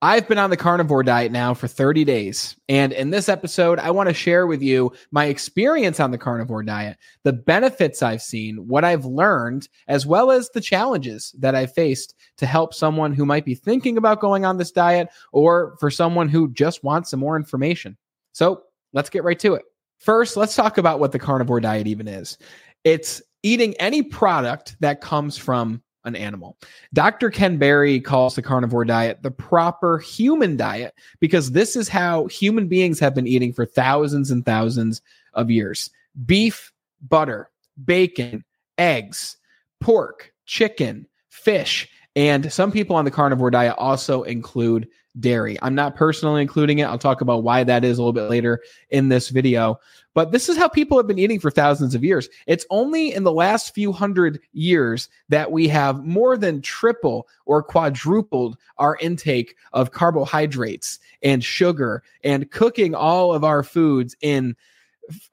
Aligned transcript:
I've 0.00 0.28
been 0.28 0.38
on 0.38 0.50
the 0.50 0.56
carnivore 0.56 1.02
diet 1.02 1.32
now 1.32 1.54
for 1.54 1.66
30 1.66 2.04
days. 2.04 2.56
And 2.68 2.92
in 2.92 3.10
this 3.10 3.28
episode, 3.28 3.80
I 3.80 3.90
want 3.90 4.08
to 4.08 4.14
share 4.14 4.46
with 4.46 4.62
you 4.62 4.92
my 5.10 5.24
experience 5.24 5.98
on 5.98 6.12
the 6.12 6.18
carnivore 6.18 6.62
diet, 6.62 6.98
the 7.24 7.32
benefits 7.32 8.00
I've 8.00 8.22
seen, 8.22 8.68
what 8.68 8.84
I've 8.84 9.04
learned, 9.04 9.68
as 9.88 10.06
well 10.06 10.30
as 10.30 10.50
the 10.50 10.60
challenges 10.60 11.34
that 11.40 11.56
I've 11.56 11.74
faced 11.74 12.14
to 12.36 12.46
help 12.46 12.74
someone 12.74 13.12
who 13.12 13.26
might 13.26 13.44
be 13.44 13.56
thinking 13.56 13.98
about 13.98 14.20
going 14.20 14.44
on 14.44 14.56
this 14.56 14.70
diet 14.70 15.08
or 15.32 15.76
for 15.80 15.90
someone 15.90 16.28
who 16.28 16.52
just 16.52 16.84
wants 16.84 17.10
some 17.10 17.20
more 17.20 17.34
information. 17.36 17.96
So 18.32 18.62
let's 18.92 19.10
get 19.10 19.24
right 19.24 19.38
to 19.40 19.54
it. 19.54 19.64
First, 19.98 20.36
let's 20.36 20.54
talk 20.54 20.78
about 20.78 21.00
what 21.00 21.10
the 21.10 21.18
carnivore 21.18 21.60
diet 21.60 21.88
even 21.88 22.06
is. 22.06 22.38
It's 22.84 23.20
eating 23.42 23.74
any 23.78 24.02
product 24.02 24.76
that 24.78 25.00
comes 25.00 25.36
from 25.36 25.82
an 26.04 26.16
animal. 26.16 26.56
Dr. 26.94 27.30
Ken 27.30 27.58
Berry 27.58 28.00
calls 28.00 28.34
the 28.34 28.42
carnivore 28.42 28.84
diet 28.84 29.22
the 29.22 29.30
proper 29.30 29.98
human 29.98 30.56
diet 30.56 30.94
because 31.20 31.52
this 31.52 31.76
is 31.76 31.88
how 31.88 32.26
human 32.26 32.68
beings 32.68 32.98
have 33.00 33.14
been 33.14 33.26
eating 33.26 33.52
for 33.52 33.66
thousands 33.66 34.30
and 34.30 34.44
thousands 34.44 35.02
of 35.34 35.50
years 35.50 35.90
beef, 36.26 36.72
butter, 37.08 37.50
bacon, 37.84 38.44
eggs, 38.78 39.36
pork, 39.80 40.32
chicken, 40.46 41.06
fish. 41.28 41.88
And 42.16 42.52
some 42.52 42.72
people 42.72 42.96
on 42.96 43.04
the 43.04 43.10
carnivore 43.10 43.50
diet 43.50 43.76
also 43.78 44.22
include 44.24 44.88
dairy. 45.18 45.56
I'm 45.62 45.74
not 45.74 45.96
personally 45.96 46.42
including 46.42 46.78
it. 46.78 46.84
I'll 46.84 46.98
talk 46.98 47.20
about 47.20 47.42
why 47.42 47.64
that 47.64 47.84
is 47.84 47.98
a 47.98 48.02
little 48.02 48.12
bit 48.12 48.30
later 48.30 48.60
in 48.90 49.08
this 49.08 49.28
video. 49.28 49.80
But 50.14 50.32
this 50.32 50.48
is 50.48 50.56
how 50.56 50.68
people 50.68 50.96
have 50.96 51.06
been 51.06 51.18
eating 51.18 51.38
for 51.38 51.50
thousands 51.50 51.94
of 51.94 52.02
years. 52.02 52.28
It's 52.46 52.66
only 52.70 53.12
in 53.14 53.24
the 53.24 53.32
last 53.32 53.74
few 53.74 53.92
hundred 53.92 54.40
years 54.52 55.08
that 55.28 55.52
we 55.52 55.68
have 55.68 56.04
more 56.04 56.36
than 56.36 56.60
triple 56.60 57.28
or 57.46 57.62
quadrupled 57.62 58.56
our 58.78 58.96
intake 59.00 59.54
of 59.72 59.92
carbohydrates 59.92 60.98
and 61.22 61.44
sugar 61.44 62.02
and 62.24 62.50
cooking 62.50 62.94
all 62.94 63.32
of 63.32 63.44
our 63.44 63.62
foods 63.62 64.16
in 64.20 64.56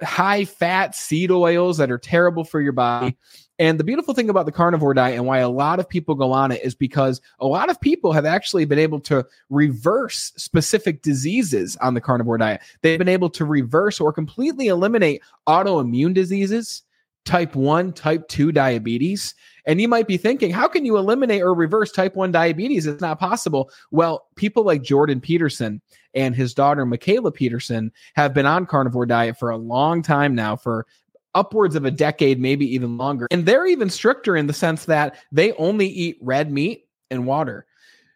high 0.01 0.45
fat 0.45 0.95
seed 0.95 1.31
oils 1.31 1.77
that 1.77 1.91
are 1.91 1.97
terrible 1.97 2.43
for 2.43 2.61
your 2.61 2.71
body 2.71 3.17
and 3.57 3.79
the 3.79 3.83
beautiful 3.83 4.13
thing 4.13 4.29
about 4.29 4.45
the 4.45 4.51
carnivore 4.51 4.93
diet 4.93 5.15
and 5.15 5.25
why 5.25 5.39
a 5.39 5.49
lot 5.49 5.79
of 5.79 5.87
people 5.87 6.15
go 6.15 6.31
on 6.31 6.51
it 6.51 6.61
is 6.63 6.75
because 6.75 7.21
a 7.39 7.47
lot 7.47 7.69
of 7.69 7.79
people 7.79 8.11
have 8.11 8.25
actually 8.25 8.65
been 8.65 8.79
able 8.79 8.99
to 9.01 9.25
reverse 9.49 10.33
specific 10.35 11.01
diseases 11.01 11.77
on 11.77 11.93
the 11.93 12.01
carnivore 12.01 12.37
diet. 12.37 12.61
They've 12.81 12.99
been 12.99 13.07
able 13.07 13.29
to 13.31 13.45
reverse 13.45 13.99
or 13.99 14.11
completely 14.11 14.67
eliminate 14.67 15.21
autoimmune 15.47 16.13
diseases, 16.13 16.83
type 17.23 17.55
1, 17.55 17.93
type 17.93 18.27
2 18.27 18.51
diabetes. 18.51 19.33
And 19.65 19.81
you 19.81 19.87
might 19.87 20.07
be 20.07 20.17
thinking, 20.17 20.51
how 20.51 20.67
can 20.67 20.85
you 20.85 20.97
eliminate 20.97 21.41
or 21.41 21.53
reverse 21.53 21.91
type 21.91 22.15
1 22.15 22.31
diabetes? 22.31 22.85
It's 22.85 23.01
not 23.01 23.19
possible. 23.19 23.71
Well, 23.89 24.27
people 24.35 24.63
like 24.63 24.83
Jordan 24.83 25.19
Peterson 25.19 25.81
and 26.13 26.35
his 26.35 26.53
daughter, 26.53 26.85
Mikhaila 26.85 27.33
Peterson, 27.33 27.91
have 28.15 28.33
been 28.33 28.45
on 28.45 28.65
carnivore 28.65 29.05
diet 29.05 29.39
for 29.39 29.49
a 29.49 29.57
long 29.57 30.01
time 30.01 30.35
now, 30.35 30.55
for 30.55 30.85
upwards 31.35 31.75
of 31.75 31.85
a 31.85 31.91
decade, 31.91 32.39
maybe 32.39 32.65
even 32.73 32.97
longer. 32.97 33.27
And 33.29 33.45
they're 33.45 33.67
even 33.67 33.89
stricter 33.89 34.35
in 34.35 34.47
the 34.47 34.53
sense 34.53 34.85
that 34.85 35.15
they 35.31 35.51
only 35.53 35.87
eat 35.87 36.17
red 36.21 36.51
meat 36.51 36.87
and 37.11 37.27
water. 37.27 37.67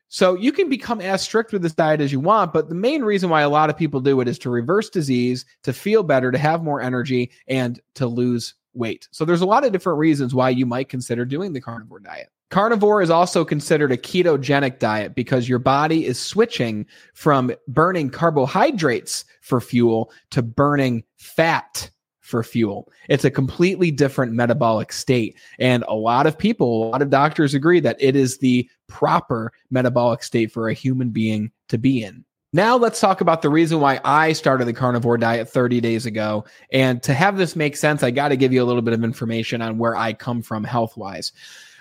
So 0.07 0.33
you 0.33 0.51
can 0.51 0.69
become 0.69 1.01
as 1.01 1.21
strict 1.21 1.53
with 1.53 1.61
this 1.61 1.75
diet 1.75 2.01
as 2.01 2.11
you 2.11 2.19
want, 2.19 2.51
but 2.51 2.67
the 2.67 2.75
main 2.75 3.03
reason 3.03 3.29
why 3.29 3.41
a 3.41 3.49
lot 3.49 3.69
of 3.69 3.77
people 3.77 4.01
do 4.01 4.19
it 4.21 4.27
is 4.27 4.39
to 4.39 4.49
reverse 4.49 4.89
disease, 4.89 5.45
to 5.61 5.71
feel 5.71 6.01
better, 6.01 6.31
to 6.31 6.37
have 6.39 6.63
more 6.63 6.81
energy, 6.81 7.29
and 7.47 7.79
to 7.93 8.07
lose 8.07 8.55
weight. 8.73 9.07
So 9.11 9.23
there's 9.23 9.41
a 9.41 9.45
lot 9.45 9.63
of 9.63 9.71
different 9.71 9.99
reasons 9.99 10.33
why 10.33 10.49
you 10.49 10.65
might 10.65 10.89
consider 10.89 11.25
doing 11.25 11.53
the 11.53 11.61
carnivore 11.61 11.99
diet. 11.99 12.29
Carnivore 12.49 13.03
is 13.03 13.11
also 13.11 13.45
considered 13.45 13.91
a 13.91 13.97
ketogenic 13.97 14.79
diet 14.79 15.13
because 15.13 15.47
your 15.47 15.59
body 15.59 16.07
is 16.07 16.19
switching 16.19 16.87
from 17.13 17.51
burning 17.67 18.09
carbohydrates 18.09 19.25
for 19.41 19.61
fuel 19.61 20.11
to 20.31 20.41
burning 20.41 21.03
fat 21.17 21.91
for 22.29 22.43
fuel. 22.43 22.91
It's 23.09 23.25
a 23.25 23.31
completely 23.31 23.91
different 23.91 24.33
metabolic 24.33 24.93
state. 24.93 25.37
And 25.57 25.83
a 25.87 25.95
lot 25.95 26.27
of 26.27 26.37
people, 26.37 26.83
a 26.83 26.89
lot 26.89 27.01
of 27.01 27.09
doctors 27.09 27.53
agree 27.53 27.79
that 27.81 27.97
it 27.99 28.15
is 28.15 28.37
the 28.37 28.69
proper 28.87 29.51
metabolic 29.71 30.23
state 30.23 30.51
for 30.51 30.69
a 30.69 30.73
human 30.73 31.09
being 31.09 31.51
to 31.69 31.77
be 31.77 32.03
in. 32.03 32.23
Now, 32.51 32.77
let's 32.77 32.99
talk 32.99 33.21
about 33.21 33.43
the 33.43 33.49
reason 33.49 33.79
why 33.79 33.99
I 34.03 34.33
started 34.33 34.65
the 34.65 34.73
carnivore 34.73 35.17
diet 35.17 35.49
30 35.49 35.81
days 35.81 36.07
ago. 36.07 36.45
And 36.71 37.01
to 37.03 37.13
have 37.13 37.37
this 37.37 37.55
make 37.55 37.75
sense, 37.77 38.01
I 38.01 38.09
got 38.09 38.29
to 38.29 38.37
give 38.37 38.51
you 38.51 38.63
a 38.63 38.65
little 38.65 38.81
bit 38.81 38.95
of 38.95 39.03
information 39.03 39.61
on 39.61 39.77
where 39.77 39.95
I 39.95 40.13
come 40.13 40.41
from 40.41 40.63
health 40.63 40.97
wise. 40.97 41.31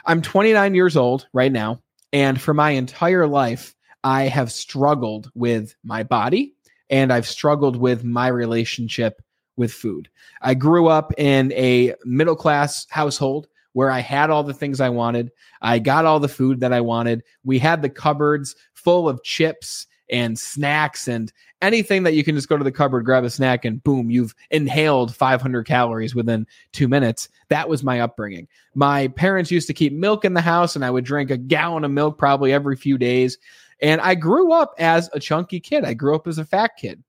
I'm 0.05 0.21
29 0.21 0.75
years 0.75 0.97
old 0.97 1.27
right 1.33 1.53
now. 1.53 1.83
And 2.13 2.41
for 2.41 2.53
my 2.53 2.71
entire 2.71 3.27
life, 3.27 3.75
I 4.05 4.25
have 4.25 4.53
struggled 4.53 5.31
with 5.35 5.75
my 5.85 6.03
body 6.03 6.55
and 6.91 7.13
I've 7.13 7.27
struggled 7.27 7.77
with 7.77 8.05
my 8.05 8.29
relationship 8.29 9.23
with 9.59 9.73
food. 9.73 10.09
I 10.41 10.55
grew 10.55 10.87
up 10.87 11.13
in 11.19 11.53
a 11.53 11.95
middle 12.05 12.37
class 12.37 12.87
household 12.91 13.49
where 13.73 13.91
I 13.91 14.01
had 14.01 14.31
all 14.31 14.43
the 14.43 14.55
things 14.55 14.81
I 14.81 14.89
wanted. 14.89 15.31
I 15.61 15.79
got 15.79 16.05
all 16.05 16.21
the 16.21 16.29
food 16.29 16.61
that 16.61 16.73
I 16.73 16.81
wanted. 16.81 17.23
We 17.45 17.59
had 17.59 17.83
the 17.83 17.91
cupboards 17.91 18.57
full 18.75 19.09
of 19.09 19.23
chips 19.23 19.87
and 20.11 20.39
snacks 20.39 21.07
and 21.09 21.33
anything 21.61 22.03
that 22.05 22.15
you 22.15 22.25
can 22.25 22.35
just 22.35 22.49
go 22.49 22.57
to 22.57 22.65
the 22.65 22.73
cupboard, 22.73 23.05
grab 23.05 23.25
a 23.25 23.31
snack, 23.31 23.65
and 23.65 23.83
boom, 23.83 24.11
you've 24.11 24.35
inhaled 24.51 25.15
500 25.15 25.67
calories 25.67 26.15
within 26.15 26.47
two 26.73 26.89
minutes. 26.89 27.29
That 27.49 27.69
was 27.69 27.85
my 27.85 28.01
upbringing. 28.01 28.49
My 28.75 29.09
parents 29.09 29.51
used 29.51 29.67
to 29.67 29.75
keep 29.75 29.93
milk 29.93 30.25
in 30.25 30.35
the 30.35 30.41
house, 30.41 30.77
and 30.77 30.85
I 30.85 30.91
would 30.91 31.05
drink 31.05 31.31
a 31.31 31.37
gallon 31.37 31.85
of 31.85 31.91
milk 31.91 32.19
probably 32.19 32.53
every 32.53 32.77
few 32.77 32.97
days. 32.97 33.39
And 33.81 34.01
I 34.01 34.15
grew 34.15 34.53
up 34.53 34.75
as 34.79 35.11
a 35.13 35.21
chunky 35.21 35.61
kid. 35.61 35.85
I 35.85 35.95
grew 35.95 36.15
up 36.15 36.27
as 36.27 36.39
a 36.39 36.45
fat 36.45 36.73
kid. 36.79 37.03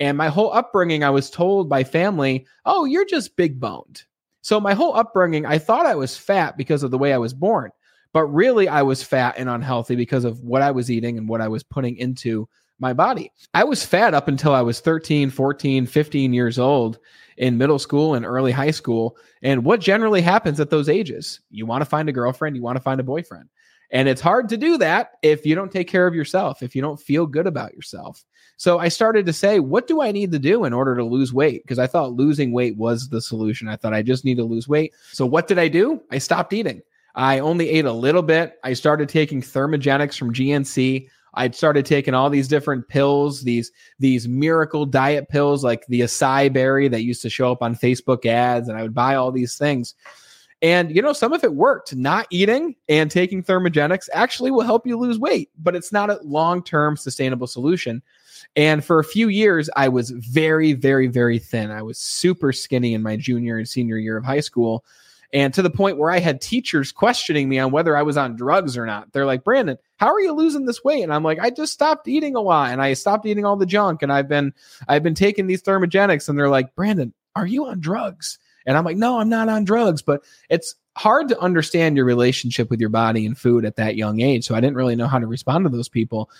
And 0.00 0.18
my 0.18 0.28
whole 0.28 0.52
upbringing, 0.52 1.04
I 1.04 1.10
was 1.10 1.30
told 1.30 1.68
by 1.68 1.84
family, 1.84 2.46
oh, 2.64 2.84
you're 2.84 3.04
just 3.04 3.36
big 3.36 3.60
boned. 3.60 4.02
So 4.42 4.60
my 4.60 4.74
whole 4.74 4.94
upbringing, 4.94 5.46
I 5.46 5.58
thought 5.58 5.86
I 5.86 5.94
was 5.94 6.16
fat 6.16 6.56
because 6.56 6.82
of 6.82 6.90
the 6.90 6.98
way 6.98 7.12
I 7.12 7.18
was 7.18 7.32
born. 7.32 7.70
But 8.12 8.26
really, 8.26 8.68
I 8.68 8.82
was 8.82 9.02
fat 9.02 9.34
and 9.38 9.48
unhealthy 9.48 9.96
because 9.96 10.24
of 10.24 10.40
what 10.40 10.62
I 10.62 10.70
was 10.70 10.90
eating 10.90 11.18
and 11.18 11.28
what 11.28 11.40
I 11.40 11.48
was 11.48 11.62
putting 11.62 11.96
into 11.96 12.48
my 12.78 12.92
body. 12.92 13.32
I 13.54 13.64
was 13.64 13.84
fat 13.84 14.14
up 14.14 14.28
until 14.28 14.52
I 14.52 14.62
was 14.62 14.80
13, 14.80 15.30
14, 15.30 15.86
15 15.86 16.32
years 16.32 16.58
old 16.58 16.98
in 17.36 17.58
middle 17.58 17.78
school 17.78 18.14
and 18.14 18.24
early 18.24 18.52
high 18.52 18.70
school. 18.70 19.16
And 19.42 19.64
what 19.64 19.80
generally 19.80 20.20
happens 20.20 20.60
at 20.60 20.70
those 20.70 20.88
ages? 20.88 21.40
You 21.50 21.66
want 21.66 21.82
to 21.82 21.86
find 21.86 22.08
a 22.08 22.12
girlfriend, 22.12 22.56
you 22.56 22.62
want 22.62 22.76
to 22.76 22.82
find 22.82 23.00
a 23.00 23.04
boyfriend. 23.04 23.48
And 23.90 24.08
it's 24.08 24.20
hard 24.20 24.48
to 24.48 24.56
do 24.56 24.78
that 24.78 25.12
if 25.22 25.46
you 25.46 25.54
don't 25.54 25.70
take 25.70 25.88
care 25.88 26.06
of 26.06 26.14
yourself, 26.14 26.62
if 26.62 26.74
you 26.74 26.82
don't 26.82 27.00
feel 27.00 27.26
good 27.26 27.46
about 27.46 27.74
yourself. 27.74 28.24
So 28.56 28.78
I 28.78 28.88
started 28.88 29.26
to 29.26 29.32
say, 29.32 29.60
what 29.60 29.86
do 29.86 30.00
I 30.00 30.12
need 30.12 30.32
to 30.32 30.38
do 30.38 30.64
in 30.64 30.72
order 30.72 30.96
to 30.96 31.04
lose 31.04 31.32
weight? 31.32 31.62
Because 31.64 31.78
I 31.78 31.86
thought 31.86 32.12
losing 32.12 32.52
weight 32.52 32.76
was 32.76 33.08
the 33.08 33.20
solution. 33.20 33.68
I 33.68 33.76
thought 33.76 33.94
I 33.94 34.02
just 34.02 34.24
need 34.24 34.36
to 34.36 34.44
lose 34.44 34.68
weight. 34.68 34.94
So 35.12 35.26
what 35.26 35.48
did 35.48 35.58
I 35.58 35.68
do? 35.68 36.00
I 36.10 36.18
stopped 36.18 36.52
eating. 36.52 36.82
I 37.14 37.40
only 37.40 37.68
ate 37.68 37.84
a 37.84 37.92
little 37.92 38.22
bit. 38.22 38.58
I 38.64 38.72
started 38.72 39.08
taking 39.08 39.40
thermogenics 39.40 40.18
from 40.18 40.32
GNC. 40.32 41.08
I 41.34 41.50
started 41.50 41.84
taking 41.84 42.14
all 42.14 42.30
these 42.30 42.48
different 42.48 42.86
pills, 42.88 43.42
these 43.42 43.72
these 43.98 44.28
miracle 44.28 44.86
diet 44.86 45.28
pills 45.28 45.64
like 45.64 45.84
the 45.88 46.02
acai 46.02 46.52
berry 46.52 46.88
that 46.88 47.02
used 47.02 47.22
to 47.22 47.30
show 47.30 47.50
up 47.50 47.62
on 47.62 47.74
Facebook 47.74 48.24
ads, 48.24 48.68
and 48.68 48.78
I 48.78 48.82
would 48.82 48.94
buy 48.94 49.16
all 49.16 49.32
these 49.32 49.56
things. 49.56 49.94
And 50.64 50.96
you 50.96 51.02
know, 51.02 51.12
some 51.12 51.34
of 51.34 51.44
it 51.44 51.54
worked. 51.54 51.94
Not 51.94 52.26
eating 52.30 52.74
and 52.88 53.10
taking 53.10 53.42
thermogenics 53.42 54.08
actually 54.14 54.50
will 54.50 54.62
help 54.62 54.86
you 54.86 54.96
lose 54.96 55.18
weight, 55.18 55.50
but 55.58 55.76
it's 55.76 55.92
not 55.92 56.08
a 56.08 56.18
long-term 56.24 56.96
sustainable 56.96 57.46
solution. 57.46 58.02
And 58.56 58.82
for 58.82 58.98
a 58.98 59.04
few 59.04 59.28
years, 59.28 59.68
I 59.76 59.88
was 59.88 60.08
very, 60.08 60.72
very, 60.72 61.06
very 61.06 61.38
thin. 61.38 61.70
I 61.70 61.82
was 61.82 61.98
super 61.98 62.50
skinny 62.50 62.94
in 62.94 63.02
my 63.02 63.14
junior 63.14 63.58
and 63.58 63.68
senior 63.68 63.98
year 63.98 64.16
of 64.16 64.24
high 64.24 64.40
school. 64.40 64.86
And 65.34 65.52
to 65.52 65.60
the 65.60 65.68
point 65.68 65.98
where 65.98 66.10
I 66.10 66.18
had 66.18 66.40
teachers 66.40 66.92
questioning 66.92 67.46
me 67.50 67.58
on 67.58 67.70
whether 67.70 67.94
I 67.94 68.02
was 68.02 68.16
on 68.16 68.34
drugs 68.34 68.78
or 68.78 68.86
not. 68.86 69.12
They're 69.12 69.26
like, 69.26 69.44
Brandon, 69.44 69.76
how 69.98 70.06
are 70.06 70.20
you 70.20 70.32
losing 70.32 70.64
this 70.64 70.82
weight? 70.82 71.02
And 71.02 71.12
I'm 71.12 71.24
like, 71.24 71.40
I 71.40 71.50
just 71.50 71.74
stopped 71.74 72.08
eating 72.08 72.36
a 72.36 72.40
lot 72.40 72.70
and 72.70 72.80
I 72.80 72.94
stopped 72.94 73.26
eating 73.26 73.44
all 73.44 73.56
the 73.56 73.66
junk 73.66 74.02
and 74.02 74.10
I've 74.10 74.28
been 74.28 74.54
I've 74.88 75.02
been 75.02 75.14
taking 75.14 75.46
these 75.46 75.62
thermogenics. 75.62 76.26
And 76.26 76.38
they're 76.38 76.48
like, 76.48 76.74
Brandon, 76.74 77.12
are 77.36 77.46
you 77.46 77.66
on 77.66 77.80
drugs? 77.80 78.38
And 78.66 78.76
I'm 78.76 78.84
like, 78.84 78.96
no, 78.96 79.18
I'm 79.18 79.28
not 79.28 79.48
on 79.48 79.64
drugs. 79.64 80.02
But 80.02 80.22
it's 80.48 80.74
hard 80.96 81.28
to 81.28 81.38
understand 81.38 81.96
your 81.96 82.06
relationship 82.06 82.70
with 82.70 82.80
your 82.80 82.88
body 82.88 83.26
and 83.26 83.36
food 83.36 83.64
at 83.64 83.76
that 83.76 83.96
young 83.96 84.20
age. 84.20 84.46
So 84.46 84.54
I 84.54 84.60
didn't 84.60 84.76
really 84.76 84.96
know 84.96 85.08
how 85.08 85.18
to 85.18 85.26
respond 85.26 85.64
to 85.64 85.70
those 85.70 85.88
people. 85.88 86.30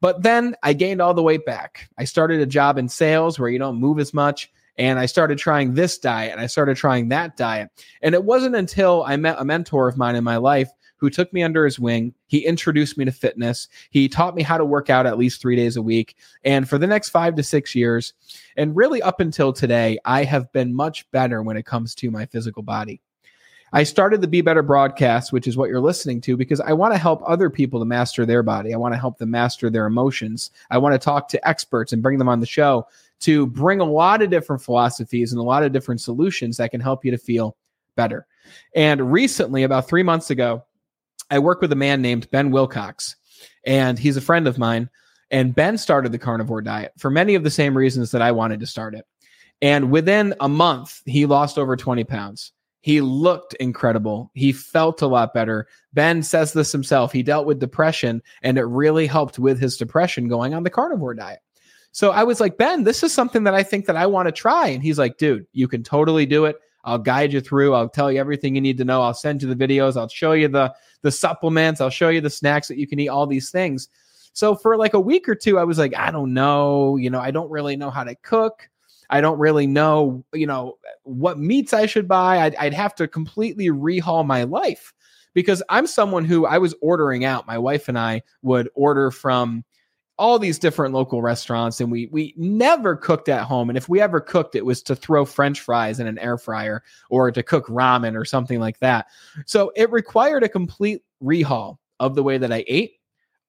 But 0.00 0.22
then 0.22 0.54
I 0.62 0.72
gained 0.72 1.00
all 1.00 1.14
the 1.14 1.22
weight 1.22 1.46
back. 1.46 1.88
I 1.98 2.04
started 2.04 2.40
a 2.40 2.46
job 2.46 2.78
in 2.78 2.88
sales 2.88 3.38
where 3.38 3.48
you 3.48 3.58
don't 3.58 3.80
move 3.80 3.98
as 3.98 4.12
much. 4.12 4.50
And 4.76 4.98
I 4.98 5.06
started 5.06 5.38
trying 5.38 5.74
this 5.74 5.98
diet 5.98 6.32
and 6.32 6.40
I 6.40 6.46
started 6.46 6.76
trying 6.76 7.08
that 7.08 7.36
diet. 7.36 7.70
And 8.02 8.14
it 8.14 8.24
wasn't 8.24 8.56
until 8.56 9.04
I 9.04 9.16
met 9.16 9.36
a 9.38 9.44
mentor 9.44 9.88
of 9.88 9.96
mine 9.96 10.16
in 10.16 10.24
my 10.24 10.36
life 10.36 10.68
who 11.04 11.10
took 11.10 11.30
me 11.34 11.42
under 11.42 11.66
his 11.66 11.78
wing. 11.78 12.14
He 12.28 12.46
introduced 12.46 12.96
me 12.96 13.04
to 13.04 13.12
fitness. 13.12 13.68
He 13.90 14.08
taught 14.08 14.34
me 14.34 14.42
how 14.42 14.56
to 14.56 14.64
work 14.64 14.88
out 14.88 15.04
at 15.04 15.18
least 15.18 15.38
three 15.38 15.54
days 15.54 15.76
a 15.76 15.82
week. 15.82 16.16
And 16.44 16.66
for 16.66 16.78
the 16.78 16.86
next 16.86 17.10
five 17.10 17.34
to 17.34 17.42
six 17.42 17.74
years, 17.74 18.14
and 18.56 18.74
really 18.74 19.02
up 19.02 19.20
until 19.20 19.52
today, 19.52 19.98
I 20.06 20.24
have 20.24 20.50
been 20.52 20.74
much 20.74 21.10
better 21.10 21.42
when 21.42 21.58
it 21.58 21.66
comes 21.66 21.94
to 21.96 22.10
my 22.10 22.24
physical 22.24 22.62
body. 22.62 23.02
I 23.74 23.82
started 23.82 24.22
the 24.22 24.28
Be 24.28 24.40
Better 24.40 24.62
broadcast, 24.62 25.30
which 25.30 25.46
is 25.46 25.58
what 25.58 25.68
you're 25.68 25.78
listening 25.78 26.22
to, 26.22 26.38
because 26.38 26.60
I 26.60 26.72
want 26.72 26.94
to 26.94 26.98
help 26.98 27.22
other 27.26 27.50
people 27.50 27.80
to 27.80 27.84
master 27.84 28.24
their 28.24 28.42
body. 28.42 28.72
I 28.72 28.78
want 28.78 28.94
to 28.94 28.98
help 28.98 29.18
them 29.18 29.32
master 29.32 29.68
their 29.68 29.84
emotions. 29.84 30.52
I 30.70 30.78
want 30.78 30.94
to 30.94 30.98
talk 30.98 31.28
to 31.28 31.46
experts 31.48 31.92
and 31.92 32.02
bring 32.02 32.16
them 32.16 32.30
on 32.30 32.40
the 32.40 32.46
show 32.46 32.86
to 33.20 33.46
bring 33.46 33.80
a 33.80 33.84
lot 33.84 34.22
of 34.22 34.30
different 34.30 34.62
philosophies 34.62 35.32
and 35.32 35.38
a 35.38 35.44
lot 35.44 35.64
of 35.64 35.72
different 35.72 36.00
solutions 36.00 36.56
that 36.56 36.70
can 36.70 36.80
help 36.80 37.04
you 37.04 37.10
to 37.10 37.18
feel 37.18 37.58
better. 37.94 38.26
And 38.74 39.12
recently, 39.12 39.62
about 39.62 39.88
three 39.88 40.02
months 40.02 40.30
ago, 40.30 40.64
I 41.30 41.38
work 41.38 41.60
with 41.60 41.72
a 41.72 41.76
man 41.76 42.02
named 42.02 42.30
Ben 42.30 42.50
Wilcox, 42.50 43.16
and 43.64 43.98
he's 43.98 44.16
a 44.16 44.22
friend 44.22 44.46
of 44.46 44.58
mine. 44.58 44.90
And 45.30 45.54
Ben 45.54 45.78
started 45.78 46.12
the 46.12 46.18
carnivore 46.18 46.60
diet 46.60 46.92
for 46.98 47.10
many 47.10 47.34
of 47.34 47.42
the 47.42 47.50
same 47.50 47.76
reasons 47.76 48.10
that 48.12 48.22
I 48.22 48.30
wanted 48.30 48.60
to 48.60 48.66
start 48.66 48.94
it. 48.94 49.06
And 49.62 49.90
within 49.90 50.34
a 50.40 50.48
month, 50.48 51.00
he 51.06 51.26
lost 51.26 51.58
over 51.58 51.76
20 51.76 52.04
pounds. 52.04 52.52
He 52.82 53.00
looked 53.00 53.54
incredible. 53.54 54.30
He 54.34 54.52
felt 54.52 55.00
a 55.00 55.06
lot 55.06 55.32
better. 55.32 55.66
Ben 55.94 56.22
says 56.22 56.52
this 56.52 56.70
himself. 56.70 57.12
He 57.12 57.22
dealt 57.22 57.46
with 57.46 57.58
depression, 57.58 58.22
and 58.42 58.58
it 58.58 58.64
really 58.64 59.06
helped 59.06 59.38
with 59.38 59.58
his 59.58 59.78
depression 59.78 60.28
going 60.28 60.52
on 60.52 60.64
the 60.64 60.70
carnivore 60.70 61.14
diet. 61.14 61.40
So 61.92 62.10
I 62.10 62.24
was 62.24 62.40
like, 62.40 62.58
Ben, 62.58 62.84
this 62.84 63.02
is 63.02 63.14
something 63.14 63.44
that 63.44 63.54
I 63.54 63.62
think 63.62 63.86
that 63.86 63.96
I 63.96 64.06
want 64.06 64.26
to 64.26 64.32
try. 64.32 64.68
And 64.68 64.82
he's 64.82 64.98
like, 64.98 65.16
dude, 65.16 65.46
you 65.52 65.66
can 65.66 65.82
totally 65.82 66.26
do 66.26 66.44
it. 66.44 66.56
I'll 66.84 66.98
guide 66.98 67.32
you 67.32 67.40
through. 67.40 67.74
I'll 67.74 67.88
tell 67.88 68.12
you 68.12 68.20
everything 68.20 68.54
you 68.54 68.60
need 68.60 68.78
to 68.78 68.84
know. 68.84 69.02
I'll 69.02 69.14
send 69.14 69.42
you 69.42 69.52
the 69.52 69.66
videos. 69.66 69.96
I'll 69.96 70.08
show 70.08 70.32
you 70.32 70.48
the 70.48 70.72
the 71.02 71.10
supplements. 71.10 71.80
I'll 71.80 71.90
show 71.90 72.10
you 72.10 72.20
the 72.20 72.30
snacks 72.30 72.68
that 72.68 72.78
you 72.78 72.86
can 72.86 73.00
eat. 73.00 73.08
All 73.08 73.26
these 73.26 73.50
things. 73.50 73.88
So 74.32 74.54
for 74.54 74.76
like 74.76 74.94
a 74.94 75.00
week 75.00 75.28
or 75.28 75.34
two, 75.34 75.58
I 75.58 75.64
was 75.64 75.78
like, 75.78 75.96
I 75.96 76.10
don't 76.10 76.34
know. 76.34 76.96
You 76.96 77.10
know, 77.10 77.20
I 77.20 77.30
don't 77.30 77.50
really 77.50 77.76
know 77.76 77.90
how 77.90 78.04
to 78.04 78.14
cook. 78.16 78.68
I 79.10 79.20
don't 79.20 79.38
really 79.38 79.66
know, 79.66 80.24
you 80.32 80.46
know, 80.46 80.78
what 81.02 81.38
meats 81.38 81.72
I 81.72 81.86
should 81.86 82.08
buy. 82.08 82.40
I'd, 82.40 82.56
I'd 82.56 82.74
have 82.74 82.94
to 82.96 83.06
completely 83.06 83.68
rehaul 83.68 84.26
my 84.26 84.44
life 84.44 84.92
because 85.34 85.62
I'm 85.68 85.86
someone 85.86 86.24
who 86.24 86.46
I 86.46 86.58
was 86.58 86.74
ordering 86.80 87.24
out. 87.24 87.46
My 87.46 87.58
wife 87.58 87.88
and 87.88 87.98
I 87.98 88.22
would 88.42 88.68
order 88.74 89.10
from 89.10 89.64
all 90.16 90.38
these 90.38 90.58
different 90.58 90.94
local 90.94 91.22
restaurants 91.22 91.80
and 91.80 91.90
we 91.90 92.06
we 92.06 92.34
never 92.36 92.94
cooked 92.94 93.28
at 93.28 93.44
home. 93.44 93.68
And 93.68 93.76
if 93.76 93.88
we 93.88 94.00
ever 94.00 94.20
cooked 94.20 94.54
it 94.54 94.64
was 94.64 94.82
to 94.84 94.94
throw 94.94 95.24
french 95.24 95.60
fries 95.60 95.98
in 95.98 96.06
an 96.06 96.18
air 96.18 96.38
fryer 96.38 96.82
or 97.10 97.30
to 97.32 97.42
cook 97.42 97.66
ramen 97.66 98.16
or 98.16 98.24
something 98.24 98.60
like 98.60 98.78
that. 98.78 99.06
So 99.46 99.72
it 99.74 99.90
required 99.90 100.44
a 100.44 100.48
complete 100.48 101.02
rehaul 101.22 101.78
of 102.00 102.14
the 102.14 102.22
way 102.22 102.38
that 102.38 102.52
i 102.52 102.64
ate 102.68 102.94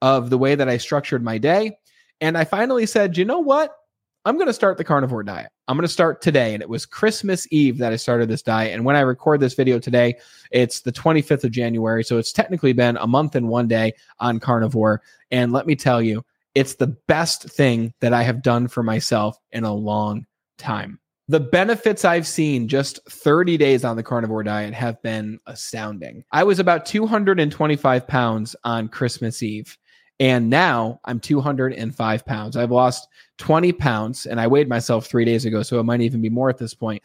of 0.01 0.29
the 0.29 0.37
way 0.37 0.55
that 0.55 0.69
i 0.69 0.77
structured 0.77 1.23
my 1.23 1.37
day. 1.37 1.77
And 2.19 2.37
i 2.37 2.43
finally 2.43 2.85
said 2.85 3.17
you 3.17 3.25
know 3.25 3.39
what? 3.39 3.71
I'm 4.27 4.37
going 4.37 4.47
to 4.47 4.53
start 4.53 4.79
the 4.79 4.83
carnivore 4.83 5.21
diet. 5.21 5.51
I'm 5.67 5.77
going 5.77 5.87
to 5.87 5.93
start 5.93 6.19
today. 6.19 6.55
And 6.55 6.63
it 6.63 6.69
was 6.69 6.87
christmas 6.87 7.47
eve 7.51 7.77
that 7.77 7.93
i 7.93 7.95
started 7.95 8.27
this 8.27 8.41
diet. 8.41 8.73
And 8.73 8.85
when 8.85 8.95
i 8.95 9.01
record 9.01 9.39
this 9.39 9.53
video 9.53 9.77
today 9.77 10.15
it's 10.49 10.81
the 10.81 10.91
25th 10.91 11.43
of 11.43 11.51
january. 11.51 12.03
So 12.03 12.17
it's 12.17 12.33
technically 12.33 12.73
been 12.73 12.97
a 12.97 13.05
month 13.05 13.35
and 13.35 13.49
one 13.49 13.67
day 13.67 13.93
on 14.19 14.39
carnivore. 14.39 15.03
And 15.29 15.51
let 15.51 15.67
me 15.67 15.75
tell 15.75 16.01
you 16.01 16.25
it's 16.55 16.75
the 16.75 16.95
best 17.07 17.43
thing 17.43 17.93
that 17.99 18.13
I 18.13 18.23
have 18.23 18.41
done 18.41 18.67
for 18.67 18.81
myself 18.81 19.37
in 19.51 19.65
a 19.65 19.73
long 19.73 20.25
time. 20.57 20.99
The 21.27 21.39
benefits 21.39 22.05
I've 22.05 22.27
seen 22.27 22.67
just 22.67 22.99
30 23.09 23.57
days 23.57 23.83
on 23.83 23.95
the 23.95 24.03
carnivore 24.03 24.43
diet 24.43 24.73
have 24.73 25.01
been 25.01 25.39
astounding. 25.47 26.23
I 26.31 26.43
was 26.43 26.59
about 26.59 26.85
225 26.85 28.07
pounds 28.07 28.55
on 28.63 28.87
Christmas 28.87 29.41
Eve, 29.43 29.77
and 30.19 30.49
now 30.49 30.99
I'm 31.03 31.19
205 31.19 32.25
pounds. 32.25 32.55
I've 32.55 32.71
lost 32.71 33.07
20 33.39 33.73
pounds, 33.73 34.27
and 34.27 34.39
I 34.39 34.47
weighed 34.47 34.69
myself 34.69 35.07
three 35.07 35.25
days 35.25 35.45
ago, 35.45 35.63
so 35.63 35.79
it 35.79 35.83
might 35.83 36.01
even 36.01 36.21
be 36.21 36.29
more 36.29 36.49
at 36.49 36.59
this 36.59 36.75
point. 36.75 37.01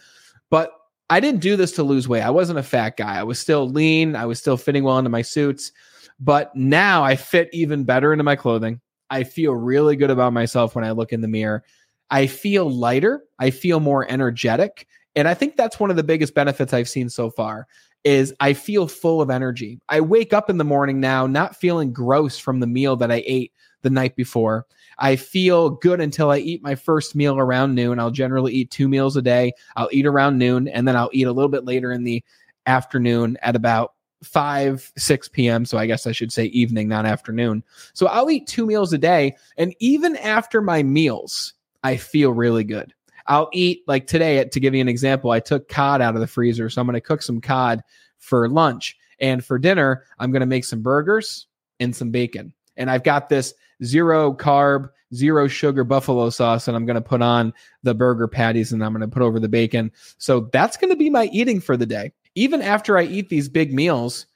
But 0.51 0.71
I 1.09 1.19
didn't 1.19 1.41
do 1.41 1.57
this 1.57 1.73
to 1.73 1.83
lose 1.83 2.07
weight. 2.07 2.23
I 2.23 2.31
wasn't 2.31 2.59
a 2.59 2.63
fat 2.63 2.97
guy. 2.97 3.19
I 3.19 3.25
was 3.25 3.41
still 3.41 3.69
lean. 3.69 4.15
I 4.15 4.27
was 4.27 4.39
still 4.39 4.57
fitting 4.57 4.85
well 4.85 4.99
into 4.99 5.11
my 5.11 5.23
suits. 5.23 5.73
But 6.21 6.55
now 6.55 7.03
I 7.03 7.17
fit 7.17 7.49
even 7.53 7.85
better 7.85 8.13
into 8.13 8.23
my 8.23 8.37
clothing. 8.37 8.81
I 9.11 9.25
feel 9.25 9.55
really 9.55 9.97
good 9.97 10.11
about 10.11 10.33
myself 10.33 10.75
when 10.75 10.85
I 10.85 10.93
look 10.93 11.13
in 11.13 11.21
the 11.21 11.29
mirror. 11.29 11.65
I 12.11 12.27
feel 12.27 12.71
lighter. 12.71 13.25
I 13.39 13.51
feel 13.51 13.81
more 13.81 14.09
energetic. 14.11 14.87
And 15.17 15.29
I 15.29 15.35
think 15.35 15.57
that's 15.57 15.81
one 15.81 15.91
of 15.91 15.97
the 15.97 16.03
biggest 16.03 16.35
benefits 16.35 16.73
I've 16.73 16.89
seen 16.89 17.09
so 17.09 17.31
far 17.31 17.67
is 18.05 18.33
I 18.41 18.55
feel 18.55 18.89
full 18.89 19.21
of 19.21 19.31
energy. 19.31 19.79
I 19.89 20.01
wake 20.01 20.33
up 20.33 20.49
in 20.49 20.59
the 20.59 20.65
morning 20.65 21.01
now 21.01 21.27
not 21.27 21.57
feeling 21.57 21.93
gross 21.93 22.39
from 22.39 22.61
the 22.61 22.67
meal 22.67 22.97
that 22.97 23.13
I 23.13 23.23
ate 23.27 23.53
the 23.83 23.91
night 23.91 24.17
before. 24.17 24.67
I 24.99 25.17
feel 25.17 25.71
good 25.71 26.01
until 26.01 26.31
I 26.31 26.39
eat 26.39 26.63
my 26.63 26.75
first 26.75 27.15
meal 27.15 27.39
around 27.39 27.75
noon. 27.75 27.99
I'll 27.99 28.11
generally 28.11 28.53
eat 28.53 28.71
two 28.71 28.89
meals 28.89 29.17
a 29.17 29.23
day. 29.23 29.53
I'll 29.77 29.89
eat 29.93 30.07
around 30.07 30.39
noon 30.39 30.69
and 30.69 30.87
then 30.87 30.97
I'll 30.97 31.11
eat 31.13 31.27
a 31.27 31.33
little 31.33 31.51
bit 31.51 31.65
later 31.65 31.93
in 31.93 32.05
the 32.05 32.23
afternoon 32.67 33.37
at 33.43 33.57
about 33.57 33.95
5 34.23 34.93
6 34.97 35.29
p.m 35.29 35.65
so 35.65 35.79
i 35.79 35.87
guess 35.87 36.07
i 36.07 36.13
should 36.13 36.33
say 36.33 36.47
evening 36.47 36.89
not 36.89 37.07
afternoon. 37.07 37.63
So 37.95 38.07
i'll 38.07 38.31
eat 38.31 38.47
two 38.47 38.67
meals 38.67 38.93
a 38.93 38.99
day 38.99 39.37
and 39.57 39.75
even 39.81 40.17
after 40.17 40.61
my 40.61 40.83
meals 40.83 41.55
i 41.83 41.97
feel 41.97 42.33
really 42.33 42.65
good. 42.65 42.93
I'll 43.27 43.49
eat 43.53 43.83
like 43.87 44.07
today 44.07 44.45
to 44.45 44.61
give 44.61 44.75
you 44.75 44.81
an 44.81 44.89
example 44.89 45.31
i 45.31 45.41
took 45.41 45.69
cod 45.69 46.03
out 46.03 46.15
of 46.15 46.21
the 46.21 46.27
freezer 46.27 46.69
so 46.69 46.81
i'm 46.81 46.87
going 46.87 46.95
to 46.95 47.01
cook 47.01 47.23
some 47.23 47.41
cod 47.41 47.83
for 48.19 48.49
lunch. 48.49 48.97
And 49.21 49.45
for 49.45 49.59
dinner 49.59 50.05
i'm 50.19 50.33
going 50.33 50.41
to 50.41 50.47
make 50.47 50.65
some 50.65 50.83
burgers 50.83 51.47
and 51.79 51.95
some 51.97 52.11
bacon. 52.11 52.53
And 52.77 52.91
i've 52.91 53.05
got 53.05 53.29
this 53.29 53.55
zero 53.83 54.35
carb 54.35 54.91
zero 55.15 55.49
sugar 55.49 55.83
buffalo 55.83 56.31
sauce 56.31 56.69
and 56.69 56.77
i'm 56.77 56.87
going 56.87 56.95
to 56.95 57.01
put 57.01 57.23
on 57.23 57.53
the 57.83 57.95
burger 57.95 58.29
patties 58.29 58.73
and 58.73 58.85
i'm 58.85 58.93
going 58.93 59.01
to 59.01 59.09
put 59.09 59.23
over 59.23 59.41
the 59.41 59.49
bacon. 59.49 59.91
So 60.19 60.49
that's 60.53 60.77
going 60.77 60.91
to 60.91 60.97
be 60.97 61.09
my 61.09 61.31
eating 61.33 61.61
for 61.61 61.77
the 61.77 61.87
day 61.87 62.13
even 62.35 62.63
after 62.63 62.97
I 62.97 63.05
eat 63.05 63.29
these 63.29 63.49
big 63.49 63.73
meals, 63.73 64.27